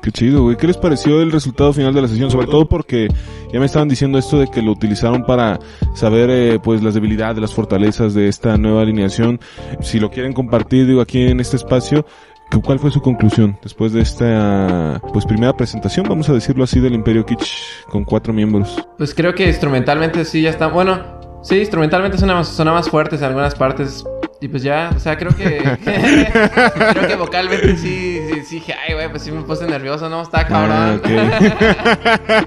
[0.00, 0.56] Qué chido, güey.
[0.56, 2.30] ¿Qué les pareció el resultado final de la sesión?
[2.30, 3.08] Sobre todo porque
[3.52, 5.58] ya me estaban diciendo esto de que lo utilizaron para
[5.94, 9.40] saber, eh, pues, las debilidades, las fortalezas de esta nueva alineación.
[9.80, 13.92] Si lo quieren compartir, digo, aquí en este espacio, ¿cu- ¿cuál fue su conclusión después
[13.92, 18.84] de esta, pues, primera presentación, vamos a decirlo así, del Imperio Kitsch con cuatro miembros?
[18.96, 20.66] Pues creo que instrumentalmente sí ya está.
[20.68, 24.04] Bueno, sí, instrumentalmente suena más, suena más fuertes en algunas partes.
[24.40, 25.58] Y pues ya, o sea, creo que.
[25.84, 30.22] creo que vocalmente sí, sí, sí, dije, ay, güey, pues sí me puse nervioso, ¿no?
[30.22, 31.00] Está cabrón.
[31.04, 32.46] Ah.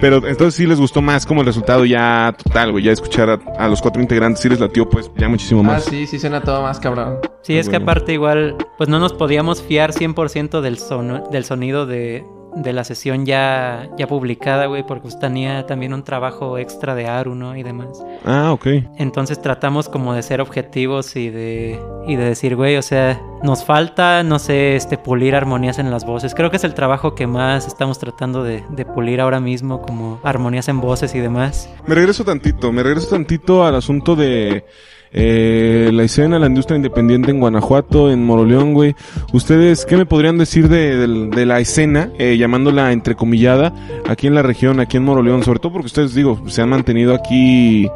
[0.00, 2.84] Pero entonces sí les gustó más como el resultado ya total, güey.
[2.84, 5.84] Ya escuchar a, a los cuatro integrantes sí les latió, pues, ya muchísimo ah, más.
[5.84, 7.18] sí, sí suena todo más cabrón.
[7.42, 11.84] Sí, es que aparte igual, pues no nos podíamos fiar 100% del, sono- del sonido
[11.86, 16.94] de, de la sesión ya, ya publicada, güey, porque pues tenía también un trabajo extra
[16.94, 17.56] de Aru, ¿no?
[17.56, 18.04] Y demás.
[18.24, 18.66] Ah, ok.
[18.98, 23.64] Entonces tratamos como de ser objetivos y de, y de decir, güey, o sea, nos
[23.64, 26.34] falta, no sé, este, pulir armonías en las voces.
[26.34, 30.20] Creo que es el trabajo que más estamos tratando de, de pulir ahora mismo, como
[30.22, 31.68] armonías en voces y demás.
[31.86, 34.64] Me regreso tantito, me regreso tantito al asunto de
[35.12, 38.94] eh, la escena, la industria independiente en Guanajuato, en Moroleón, güey.
[39.32, 43.74] ¿Ustedes qué me podrían decir de, de- de la escena, eh, llamándola entrecomillada,
[44.08, 45.42] aquí en la región, aquí en Moroleón?
[45.42, 47.88] Sobre todo porque ustedes, digo, se han mantenido aquí,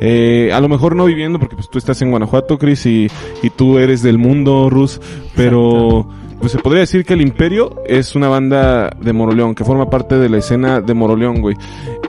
[0.00, 3.08] eh, a lo mejor no viviendo, porque pues tú estás en Guanajuato, Chris, y,
[3.42, 5.00] y tú eres del mundo, Rus,
[5.36, 6.06] pero...
[6.44, 10.18] Pues se podría decir que el Imperio es una banda de Moroleón, que forma parte
[10.18, 11.56] de la escena de Moroleón, güey.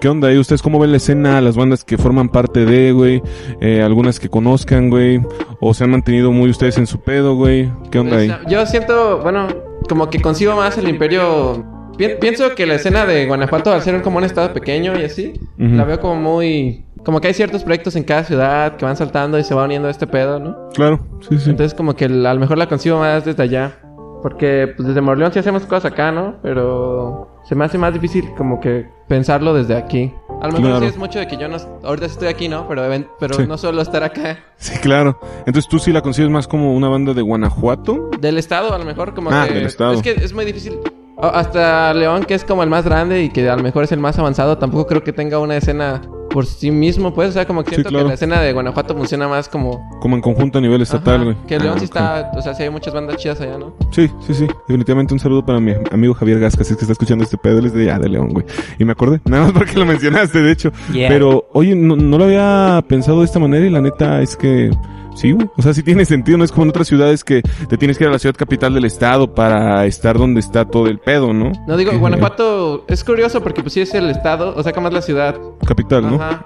[0.01, 0.37] ¿Qué onda ahí?
[0.37, 1.39] ¿Ustedes cómo ven la escena?
[1.39, 3.23] Las bandas que forman parte de, güey.
[3.61, 5.21] Eh, algunas que conozcan, güey.
[5.61, 7.71] O se han mantenido muy ustedes en su pedo, güey.
[7.91, 8.27] ¿Qué onda ahí?
[8.27, 9.47] Pues, Yo siento, bueno,
[9.87, 11.63] como que concibo más el imperio.
[11.97, 15.31] Pi- pienso que la escena de Guanajuato, al ser como un estado pequeño y así,
[15.57, 16.83] la veo como muy.
[17.05, 19.87] Como que hay ciertos proyectos en cada ciudad que van saltando y se va uniendo
[19.87, 20.57] a este pedo, ¿no?
[20.73, 21.51] Claro, sí, sí.
[21.51, 23.79] Entonces, como que a lo mejor la concibo más desde allá.
[24.25, 26.37] Porque pues, desde Morleón sí hacemos cosas acá, ¿no?
[26.41, 30.11] Pero se me hace más difícil como que pensarlo desde aquí.
[30.41, 30.79] A lo mejor Claro.
[30.79, 31.57] sí es mucho de que yo no...
[31.83, 32.67] Ahorita estoy aquí, ¿no?
[32.67, 32.81] Pero,
[33.19, 33.45] pero Sí.
[33.47, 34.39] no solo estar acá.
[34.57, 35.19] Sí, claro.
[35.45, 38.09] Entonces tú sí la concibes más como una banda de Guanajuato.
[38.19, 39.53] Del estado, a lo mejor, como Ah, que...
[39.53, 39.93] del estado.
[39.93, 40.79] Es que es muy difícil.
[41.17, 43.91] O- Hasta León, que es como el más grande y que a lo mejor es
[43.91, 46.01] el más avanzado, tampoco creo que tenga una escena
[46.35, 47.29] por sí mismo, pues.
[47.29, 48.03] O sea, como que Sí, siento claro.
[48.05, 49.89] que la escena de Guanajuato funciona más como...
[50.01, 51.37] Como en conjunto a nivel estatal, güey.
[51.47, 52.31] Que León Ah, sí está...
[52.35, 53.73] O sea, sí hay muchas bandas chidas allá, ¿no?
[53.91, 54.45] Sí, sí, sí.
[54.67, 57.59] Definitivamente un saludo para mi amigo Javier Gasca, si es que está escuchando este pedo,
[57.59, 58.45] él es de, ah, de León, güey.
[58.77, 60.73] Y me acordé, nada más porque lo mencionaste, de hecho.
[60.91, 61.07] Yeah.
[61.07, 64.71] Pero, oye, no, no lo había pensado de esta manera y la neta es que
[65.15, 65.47] sí, güey.
[65.57, 68.03] O sea, sí tiene sentido, no es como en otras ciudades que te tienes que
[68.03, 71.51] ir a la ciudad capital del estado para estar donde está todo el pedo, ¿no?
[71.67, 74.87] No digo, Que- Guanajuato es curioso porque pues sí es el estado, o sea, como
[74.89, 75.35] es la ciudad,
[75.65, 76.15] Capital, ¿no?
[76.21, 76.45] Ajá.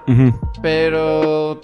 [0.62, 1.60] Pero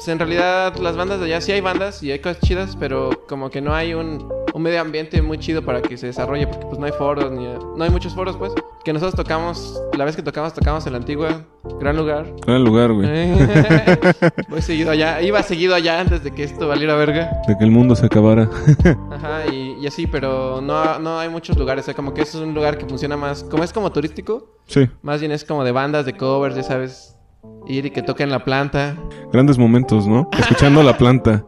[0.00, 3.10] pues, en realidad las bandas de allá sí hay bandas y hay cosas chidas, pero
[3.28, 6.64] como que no hay un, un medio ambiente muy chido para que se desarrolle porque
[6.64, 8.50] pues no hay foros ni no hay muchos foros pues.
[8.82, 11.44] Que nosotros tocamos, la vez que tocamos tocamos en la antigua,
[11.78, 12.24] gran lugar.
[12.46, 13.06] Gran lugar, güey.
[14.48, 17.30] Voy seguido allá, iba seguido allá antes de que esto valiera verga.
[17.46, 18.48] De que el mundo se acabara.
[19.12, 22.38] Ajá, y, y así, pero no, no hay muchos lugares, o sea, como que eso
[22.38, 24.88] es un lugar que funciona más, como es como turístico, sí.
[25.02, 27.19] Más bien es como de bandas, de covers, ya sabes.
[27.68, 28.96] Ir y que toquen la planta.
[29.32, 30.28] Grandes momentos, ¿no?
[30.38, 31.44] Escuchando la planta.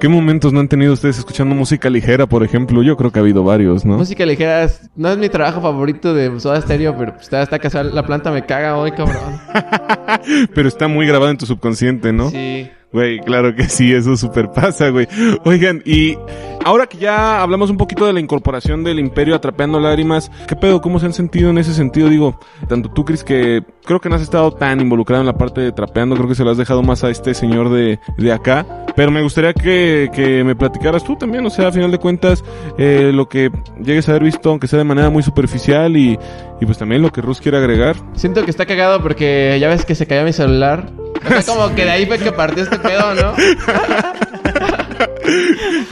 [0.00, 2.82] ¿Qué momentos no han tenido ustedes escuchando música ligera, por ejemplo?
[2.82, 3.96] Yo creo que ha habido varios, ¿no?
[3.96, 7.58] Música ligera es- no es mi trabajo favorito de Soda Stereo, pero pues está, está
[7.58, 7.94] casual.
[7.94, 9.16] La planta me caga hoy, cabrón.
[10.54, 12.30] Pero está muy grabado en tu subconsciente, ¿no?
[12.30, 12.70] Sí.
[12.92, 15.08] Güey, claro que sí, eso super pasa, güey.
[15.44, 16.16] Oigan, y
[16.64, 20.80] ahora que ya hablamos un poquito de la incorporación del Imperio atrapeando lágrimas, ¿qué pedo?
[20.80, 22.08] ¿Cómo se han sentido en ese sentido?
[22.08, 22.38] Digo,
[22.68, 25.72] tanto tú, Chris, que creo que no has estado tan involucrado en la parte de
[25.72, 28.66] trapeando, creo que se lo has dejado más a este señor de, de acá.
[28.96, 32.44] Pero me gustaría que, que me platicaras tú también, o sea, a final de cuentas,
[32.78, 33.50] eh, lo que
[33.82, 36.18] llegues a haber visto, aunque sea de manera muy superficial, y,
[36.60, 37.96] y pues también lo que Rus quiere agregar.
[38.14, 40.90] Siento que está cagado porque ya ves que se cayó mi celular.
[41.24, 43.34] O sea, como que de ahí fue que partió este pedo, ¿no?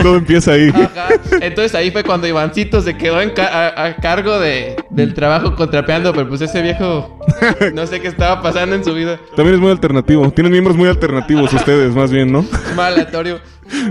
[0.03, 0.69] Todo empieza ahí.
[0.71, 1.09] Ajá.
[1.41, 5.55] Entonces ahí fue cuando Ivancito se quedó en ca- a, a cargo de, del trabajo
[5.55, 7.19] contrapeando, pero pues ese viejo
[7.75, 9.19] no sé qué estaba pasando en su vida.
[9.37, 10.31] También es muy alternativo.
[10.31, 12.45] Tienen miembros muy alternativos ustedes, más bien, ¿no?
[12.79, 13.41] Aleatorio.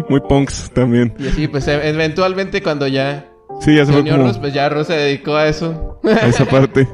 [0.09, 1.13] Muy punks también.
[1.17, 3.27] Y así, pues e- eventualmente cuando ya
[3.61, 5.99] Sí, ya se fue como Rus, pues ya Rus se dedicó a eso.
[6.03, 6.87] a esa parte.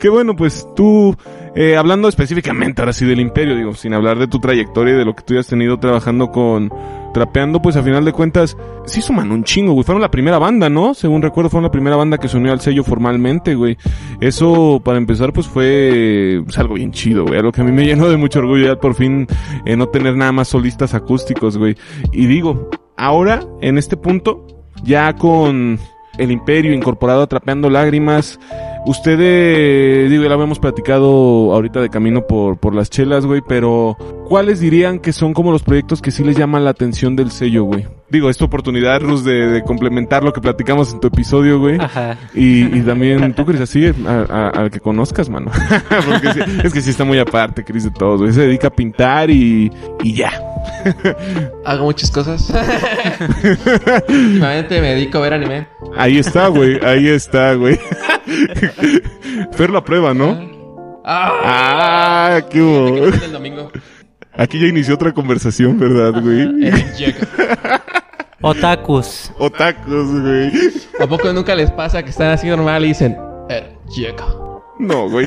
[0.00, 1.14] Qué bueno, pues tú,
[1.54, 5.04] eh, hablando específicamente ahora sí del Imperio, digo, sin hablar de tu trayectoria y de
[5.04, 6.70] lo que tú has tenido trabajando con
[7.12, 8.56] Trapeando, pues a final de cuentas,
[8.86, 9.84] sí suman un chingo, güey.
[9.84, 10.94] Fueron la primera banda, ¿no?
[10.94, 13.76] Según recuerdo, fueron la primera banda que se unió al sello formalmente, güey.
[14.20, 17.38] Eso, para empezar, pues fue pues, algo bien chido, güey.
[17.38, 19.26] Algo que a mí me llenó de mucho orgullo ya por fin
[19.64, 21.76] eh, no tener nada más solistas acústicos, güey.
[22.12, 24.46] Y digo, ahora, en este punto,
[24.82, 25.78] ya con
[26.18, 28.38] el Imperio incorporado a Trapeando Lágrimas,
[28.84, 33.96] Ustedes, digo, ya lo habíamos platicado ahorita de camino por, por las chelas, güey, pero
[34.28, 37.64] ¿cuáles dirían que son como los proyectos que sí les llaman la atención del sello,
[37.64, 37.86] güey?
[38.10, 41.78] Digo, esta oportunidad, Rus, de, de complementar lo que platicamos en tu episodio, güey.
[41.80, 42.16] Ajá.
[42.34, 45.50] Y, y también tú, Cris, así, al que conozcas, mano.
[45.88, 48.32] Porque sí- es que sí está muy aparte, Cris, de todos, güey.
[48.32, 49.70] Se dedica a pintar y,
[50.02, 50.30] y ya.
[51.64, 52.50] Hago muchas cosas.
[54.08, 55.68] Últimamente me dedico a ver anime.
[55.96, 57.78] Ahí está, güey, ahí está, güey.
[59.52, 61.00] Fer la prueba, ¿no?
[61.04, 61.40] ¡Ah!
[61.44, 63.06] Ah, qué hubo.
[63.06, 63.70] El domingo.
[64.34, 66.70] Aquí ya inició otra conversación, ¿verdad, güey?
[68.40, 69.32] Otakus.
[69.38, 70.52] Otakus, güey.
[71.00, 73.16] ¿A poco nunca les pasa que están así normal y dicen,
[73.48, 74.24] eh, Llega.
[74.78, 75.26] No, güey.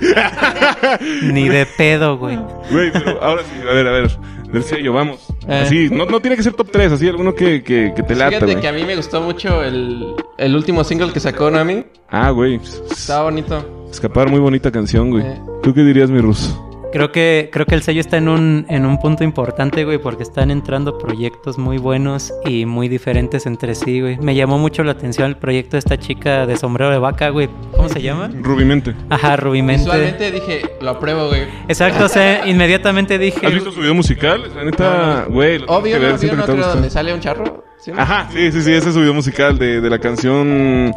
[1.24, 2.38] Ni de pedo, güey.
[2.72, 4.12] Güey, pero ahora sí, a ver, a ver.
[4.52, 5.28] Del sello, vamos.
[5.48, 5.62] Eh.
[5.66, 8.30] Así, no, no tiene que ser top 3, así alguno que, que, que te lata,
[8.32, 8.62] Fíjate güey.
[8.62, 11.84] que a mí me gustó mucho el, el último single que sacó Nami.
[12.10, 12.60] Ah, güey.
[12.90, 13.88] Estaba bonito.
[13.92, 15.24] Escapar, muy bonita canción, güey.
[15.26, 15.42] Eh.
[15.64, 16.75] ¿Tú qué dirías, mi ruso?
[16.96, 20.24] Creo que, creo que el sello está en un, en un punto importante, güey, porque
[20.24, 24.18] están entrando proyectos muy buenos y muy diferentes entre sí, güey.
[24.20, 27.50] Me llamó mucho la atención el proyecto de esta chica de sombrero de vaca, güey.
[27.76, 28.30] ¿Cómo se llama?
[28.42, 28.96] Rubimente.
[29.10, 29.84] Ajá, Rubimente.
[29.84, 31.42] Visualmente dije, lo apruebo, güey.
[31.68, 33.46] Exacto, o sea, inmediatamente dije...
[33.46, 34.50] ¿Has visto su video musical?
[34.56, 35.66] La neta, güey.
[35.68, 36.18] Obvio, ¿no?
[36.18, 36.74] siento ¿Vieron que te otro gusta.
[36.76, 37.66] donde sale un charro?
[37.96, 40.94] Ajá, sí, sí, sí, ese es su video musical de, de la canción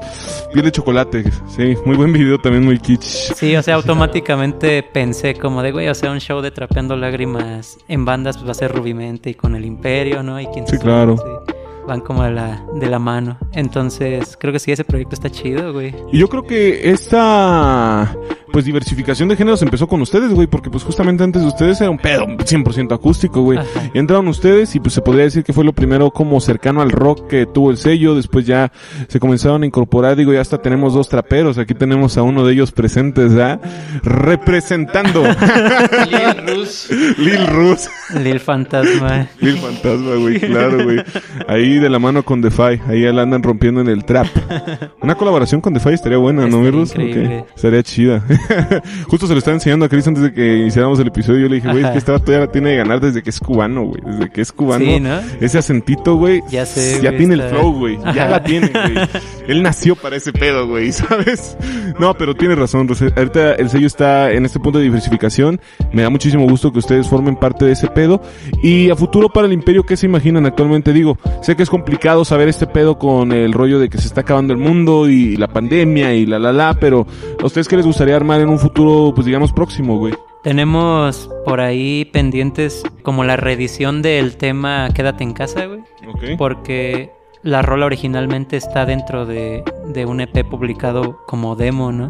[0.52, 1.24] Piel de Chocolate.
[1.54, 3.34] Sí, muy buen video, también muy kitsch.
[3.34, 7.78] Sí, o sea, automáticamente pensé como de, güey, o sea, un show de Trapeando Lágrimas
[7.88, 10.40] en bandas pues va a ser Rubimente y con el Imperio, ¿no?
[10.40, 11.16] Y quién Sí, sabe, claro.
[11.16, 11.52] sí,
[11.88, 13.38] van como de la, de la mano.
[13.52, 15.94] Entonces, creo que sí, ese proyecto está chido, güey.
[16.12, 18.14] Y yo creo que esta
[18.52, 21.90] pues diversificación de géneros empezó con ustedes, güey, porque pues justamente antes de ustedes era
[21.90, 23.58] un pedo 100% acústico, güey.
[23.58, 23.90] Ajá.
[23.92, 26.90] Y entraron ustedes y pues se podría decir que fue lo primero como cercano al
[26.90, 28.72] rock que tuvo el sello, después ya
[29.08, 32.54] se comenzaron a incorporar, digo, ya hasta tenemos dos traperos, aquí tenemos a uno de
[32.54, 33.60] ellos presentes, ¿ya?
[34.02, 36.90] Representando Lil Rus.
[37.18, 37.88] Lil Rus.
[38.22, 39.28] Lil Fantasma.
[39.40, 40.98] Lil Fantasma, güey, claro, güey.
[41.46, 44.26] Ahí de la mano con Defy, ahí ya la andan rompiendo en el trap.
[45.02, 46.90] Una colaboración con Defy estaría buena, ¿no, mi Estaría Rus?
[46.94, 47.38] increíble.
[47.40, 48.24] Ok, Estaría chida.
[49.08, 51.40] Justo se lo estaba enseñando a Chris antes de que iniciáramos el episodio.
[51.40, 53.40] Yo le dije, güey, es que esta ya la tiene de ganar desde que es
[53.40, 54.00] cubano, güey.
[54.04, 54.84] Desde que es cubano.
[54.84, 55.18] Sí, ¿no?
[55.40, 56.42] Ese acentito, güey.
[56.50, 57.98] Ya sé, Ya tiene el flow, güey.
[58.14, 59.08] Ya la tiene, güey.
[59.48, 61.56] Él nació para ese pedo, güey, ¿sabes?
[61.98, 62.88] No, pero tiene razón.
[63.16, 65.60] Ahorita el sello está en este punto de diversificación.
[65.92, 68.20] Me da muchísimo gusto que ustedes formen parte de ese pedo.
[68.62, 70.92] Y a futuro para el imperio, ¿qué se imaginan actualmente?
[70.92, 74.22] Digo, sé que es complicado saber este pedo con el rollo de que se está
[74.22, 77.06] acabando el mundo y la pandemia y la la la, pero
[77.42, 80.14] ¿a ustedes qué les gustaría armar en un futuro, pues digamos, próximo, güey?
[80.42, 85.80] Tenemos por ahí pendientes como la reedición del tema Quédate en casa, güey.
[86.08, 86.38] Ok.
[86.38, 87.12] Porque
[87.42, 92.08] la rola originalmente está dentro de, de un EP publicado como demo, ¿no?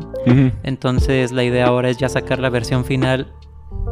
[0.62, 3.32] Entonces la idea ahora es ya sacar la versión final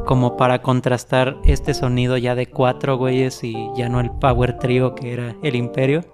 [0.05, 4.95] como para contrastar este sonido ya de cuatro güeyes y ya no el power trio
[4.95, 6.05] que era el imperio.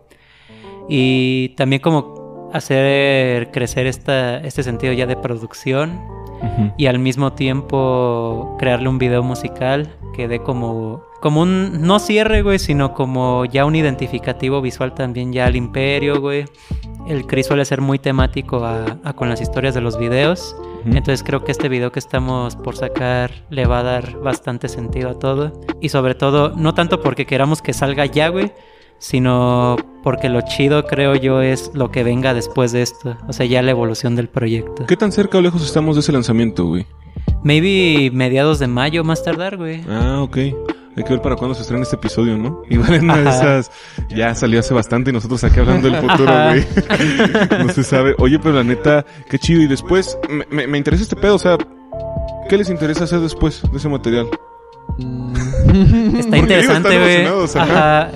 [0.89, 6.01] Y también como hacer crecer esta, este sentido ya de producción
[6.77, 12.43] y al mismo tiempo crearle un video musical que dé como como un no cierre,
[12.43, 16.47] güey, sino como ya un identificativo visual también ya al imperio, güey.
[17.07, 20.57] El Chris suele ser muy temático a, a con las historias de los videos.
[20.85, 25.11] Entonces creo que este video que estamos por sacar le va a dar bastante sentido
[25.11, 25.53] a todo.
[25.81, 28.53] Y sobre todo, no tanto porque queramos que salga ya, güey,
[28.99, 33.17] sino porque lo chido creo yo es lo que venga después de esto.
[33.29, 34.87] O sea, ya la evolución del proyecto.
[34.87, 36.87] ¿Qué tan cerca o lejos estamos de ese lanzamiento, güey?
[37.43, 39.83] Maybe mediados de mayo más tardar, güey.
[39.89, 40.39] Ah, ok.
[40.97, 42.63] Hay que ver para cuándo se estrena este episodio, ¿no?
[42.71, 43.71] Igual en una de esas
[44.11, 46.67] ya salió hace bastante y nosotros aquí hablando del futuro, güey.
[47.65, 48.15] no se sabe.
[48.19, 49.63] Oye, pero la neta, qué chido.
[49.63, 51.57] Y después, me, me, me interesa este pedo, o sea,
[52.49, 54.29] ¿qué les interesa hacer después de ese material?
[54.99, 55.33] Mm.
[56.19, 57.27] Está interesante, güey.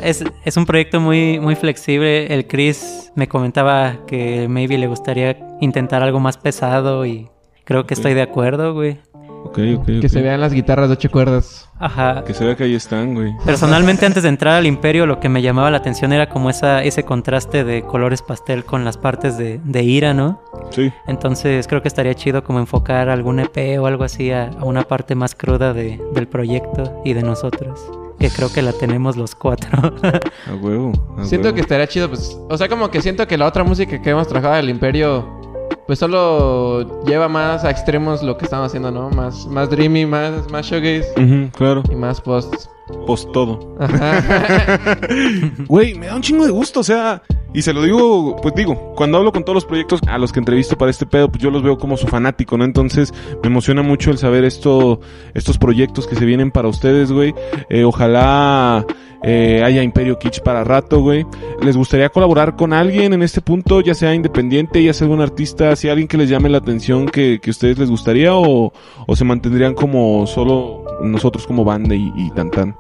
[0.03, 2.33] es, es un proyecto muy, muy flexible.
[2.33, 7.29] El Chris me comentaba que maybe le gustaría intentar algo más pesado y
[7.65, 8.99] creo que estoy de acuerdo, güey.
[9.47, 11.69] Ok, ok, Que se vean las guitarras de ocho cuerdas.
[11.79, 12.25] Ajá.
[12.25, 13.33] Que se vea que ahí están, güey.
[13.45, 16.83] Personalmente antes de entrar al imperio lo que me llamaba la atención era como esa,
[16.83, 20.41] ese contraste de colores pastel con las partes de, de ira, ¿no?
[20.71, 20.93] Sí.
[21.07, 24.83] Entonces creo que estaría chido como enfocar algún EP o algo así a, a una
[24.83, 27.81] parte más cruda de, del proyecto y de nosotros.
[28.19, 29.79] Que creo que la tenemos los cuatro.
[30.51, 30.93] A huevo.
[31.19, 31.55] a Siento huevo.
[31.57, 32.39] que estaría chido, pues.
[32.49, 35.46] O sea, como que siento que la otra música que hemos trabajado del Imperio,
[35.87, 39.11] pues solo lleva más a extremos lo que estamos haciendo, ¿no?
[39.11, 41.83] Más, más dreamy, más, más shoegaze claro.
[41.91, 42.67] y más post.
[43.07, 43.77] Post todo.
[45.69, 48.93] Güey, me da un chingo de gusto, o sea, y se lo digo, pues digo,
[48.95, 51.51] cuando hablo con todos los proyectos a los que entrevisto para este pedo, pues yo
[51.51, 52.65] los veo como su fanático, ¿no?
[52.65, 55.01] Entonces, me emociona mucho el saber esto,
[55.35, 57.35] estos proyectos que se vienen para ustedes, güey.
[57.71, 58.85] Eh, ojalá
[59.23, 61.27] eh, haya Imperio Kitsch para rato, güey.
[61.63, 65.75] ¿Les gustaría colaborar con alguien en este punto, ya sea independiente, ya sea algún artista,
[65.77, 68.73] si alguien que les llame la atención que, que ustedes les gustaría o,
[69.07, 72.77] o se mantendrían como solo nosotros como banda y, y tan tan?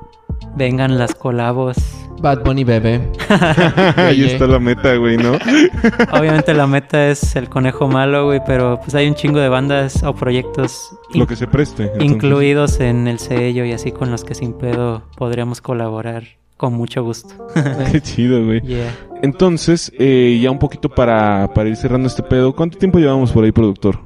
[0.57, 1.77] Vengan las colabos.
[2.19, 3.01] Bad Bunny Bebé.
[3.97, 5.33] Ahí está la meta, güey, ¿no?
[6.19, 10.03] Obviamente la meta es el conejo malo, güey, pero pues hay un chingo de bandas
[10.03, 11.85] o proyectos Lo que se preste.
[11.85, 12.11] entonces.
[12.11, 16.25] incluidos en el sello y así con los que sin pedo podríamos colaborar
[16.57, 17.35] con mucho gusto.
[17.93, 18.63] Qué chido, güey.
[18.63, 18.95] Yeah.
[19.23, 22.55] Entonces, eh, ya un poquito para, para ir cerrando este pedo.
[22.55, 23.99] ¿Cuánto tiempo llevamos por ahí, productor?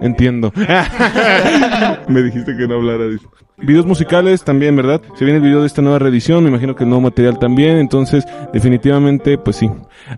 [0.00, 0.52] Entiendo.
[2.08, 3.30] Me dijiste que no hablara de eso.
[3.58, 5.02] Videos musicales también, ¿verdad?
[5.16, 7.78] Se viene el video de esta nueva reedición, me imagino que el nuevo material también,
[7.78, 9.68] entonces definitivamente, pues sí,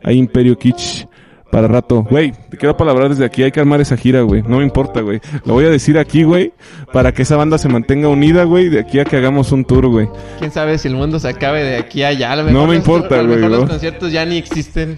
[0.02, 1.06] hay Imperio Kitsch
[1.50, 2.02] para rato.
[2.08, 4.42] Güey, te quiero palabrar desde aquí, hay que armar esa gira, güey.
[4.42, 5.20] No me importa, güey.
[5.44, 6.52] Lo voy a decir aquí, güey,
[6.92, 9.86] para que esa banda se mantenga unida, güey, de aquí a que hagamos un tour,
[9.88, 10.08] güey.
[10.38, 12.32] Quién sabe si el mundo se acabe de aquí a allá.
[12.32, 14.96] A lo No me los- importa, A lo mejor güey, los conciertos ya ni existen.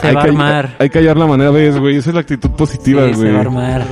[0.00, 0.76] Se Hay va a que- armar.
[0.78, 1.96] Hay que hallar la manera, ves, güey.
[1.96, 3.64] Esa es la actitud positiva, Sí, se va a güey.
[3.74, 3.86] armar.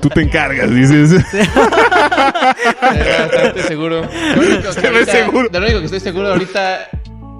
[0.00, 1.12] Tú te encargas, dices.
[1.92, 4.02] Estoy bastante seguro.
[4.02, 5.48] Lo único que ahorita- seguro.
[5.48, 6.78] de Lo único que estoy seguro ahorita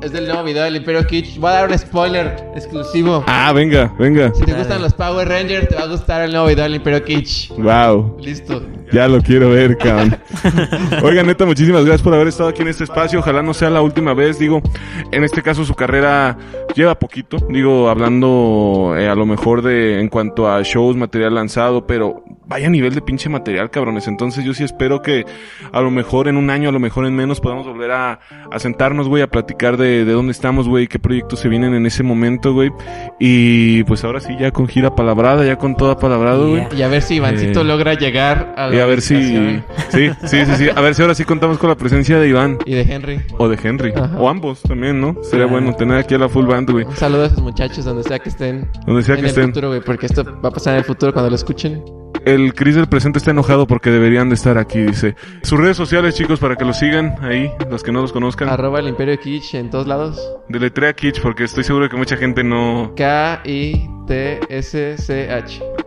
[0.00, 1.38] es del nuevo video del Imperio Kitsch.
[1.38, 3.24] Voy a dar un spoiler exclusivo.
[3.26, 4.32] Ah, venga, venga.
[4.34, 7.02] Si te gustan los Power Rangers, te va a gustar el nuevo video del Imperio
[7.04, 7.50] Kitsch.
[7.58, 8.16] Wow.
[8.20, 8.62] Listo.
[8.92, 10.16] Ya lo quiero ver, cabrón.
[11.02, 13.18] Oigan, neta, muchísimas gracias por haber estado aquí en este espacio.
[13.18, 14.38] Ojalá no sea la última vez.
[14.38, 14.62] Digo,
[15.10, 16.38] en este caso su carrera
[16.74, 17.38] lleva poquito.
[17.50, 22.70] Digo, hablando eh, a lo mejor de en cuanto a shows, material lanzado, pero vaya
[22.70, 24.08] nivel de pinche material, cabrones.
[24.08, 25.26] Entonces yo sí espero que
[25.70, 28.20] a lo mejor en un año, a lo mejor en menos, podamos volver a,
[28.50, 31.86] a sentarnos, güey, a platicar de, de dónde estamos, güey, qué proyectos se vienen en
[31.86, 32.70] ese momento, güey.
[33.18, 36.68] Y pues ahora sí, ya con gira palabrada, ya con toda palabrado, güey.
[36.70, 36.78] Yeah.
[36.78, 39.16] Y a ver si Ivancito Eh, logra llegar a la Y a ver si.
[39.90, 40.68] Sí, sí, sí, sí.
[40.74, 42.58] A ver si ahora sí contamos con la presencia de Iván.
[42.66, 43.20] Y de Henry.
[43.38, 43.92] O de Henry.
[43.96, 44.16] Ajá.
[44.18, 45.16] O ambos también, ¿no?
[45.22, 46.84] Sería bueno tener aquí a la full band, güey.
[46.84, 48.68] Un saludo a esos muchachos donde sea que estén.
[48.86, 49.46] Donde sea en que el estén.
[49.46, 51.82] futuro, güey, porque esto va a pasar en el futuro cuando lo escuchen.
[52.28, 55.16] El Chris del presente está enojado porque deberían de estar aquí, dice.
[55.40, 58.50] Sus redes sociales, chicos, para que los sigan ahí, los que no los conozcan.
[58.50, 60.20] Arroba el Imperio Kitsch en todos lados.
[60.46, 62.92] Deletrea Kitsch porque estoy seguro que mucha gente no...
[62.96, 64.02] K-I-T-S-C-H.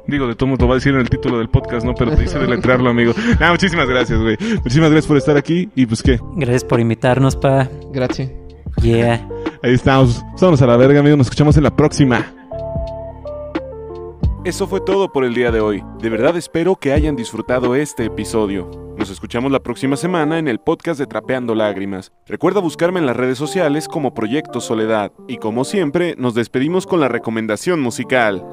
[0.08, 1.94] Digo, de todo modo lo va a decir en el título del podcast, ¿no?
[1.94, 3.14] Pero te dice deletrearlo, amigo.
[3.40, 4.36] Nah, muchísimas gracias, güey.
[4.40, 5.70] Muchísimas gracias por estar aquí.
[5.76, 6.20] Y pues, ¿qué?
[6.38, 7.70] Gracias por invitarnos, pa.
[7.94, 8.32] Gracias.
[8.82, 9.30] Yeah.
[9.62, 10.24] Ahí estamos.
[10.40, 11.20] Vámonos a la verga, amigos.
[11.20, 12.34] Nos escuchamos en la próxima.
[14.44, 15.84] Eso fue todo por el día de hoy.
[16.00, 18.72] De verdad espero que hayan disfrutado este episodio.
[18.98, 22.12] Nos escuchamos la próxima semana en el podcast de Trapeando Lágrimas.
[22.26, 25.12] Recuerda buscarme en las redes sociales como Proyecto Soledad.
[25.28, 28.44] Y como siempre, nos despedimos con la recomendación musical.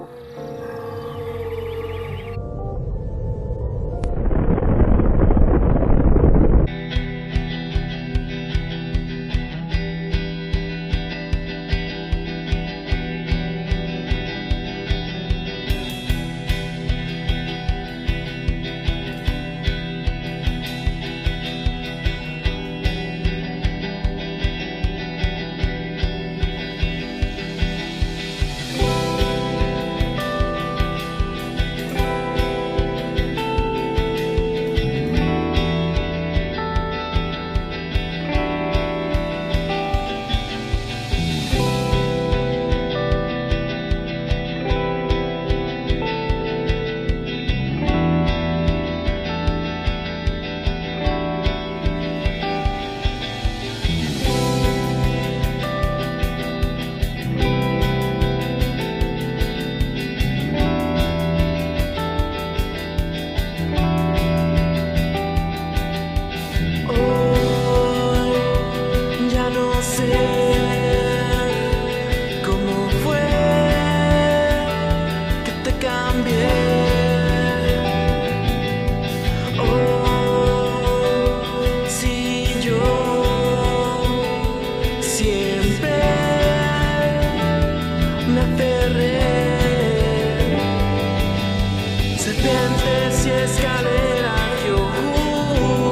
[92.49, 94.79] Serpientes y escaleras yo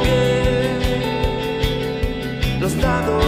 [0.01, 0.71] jugué.
[2.59, 3.25] Los dados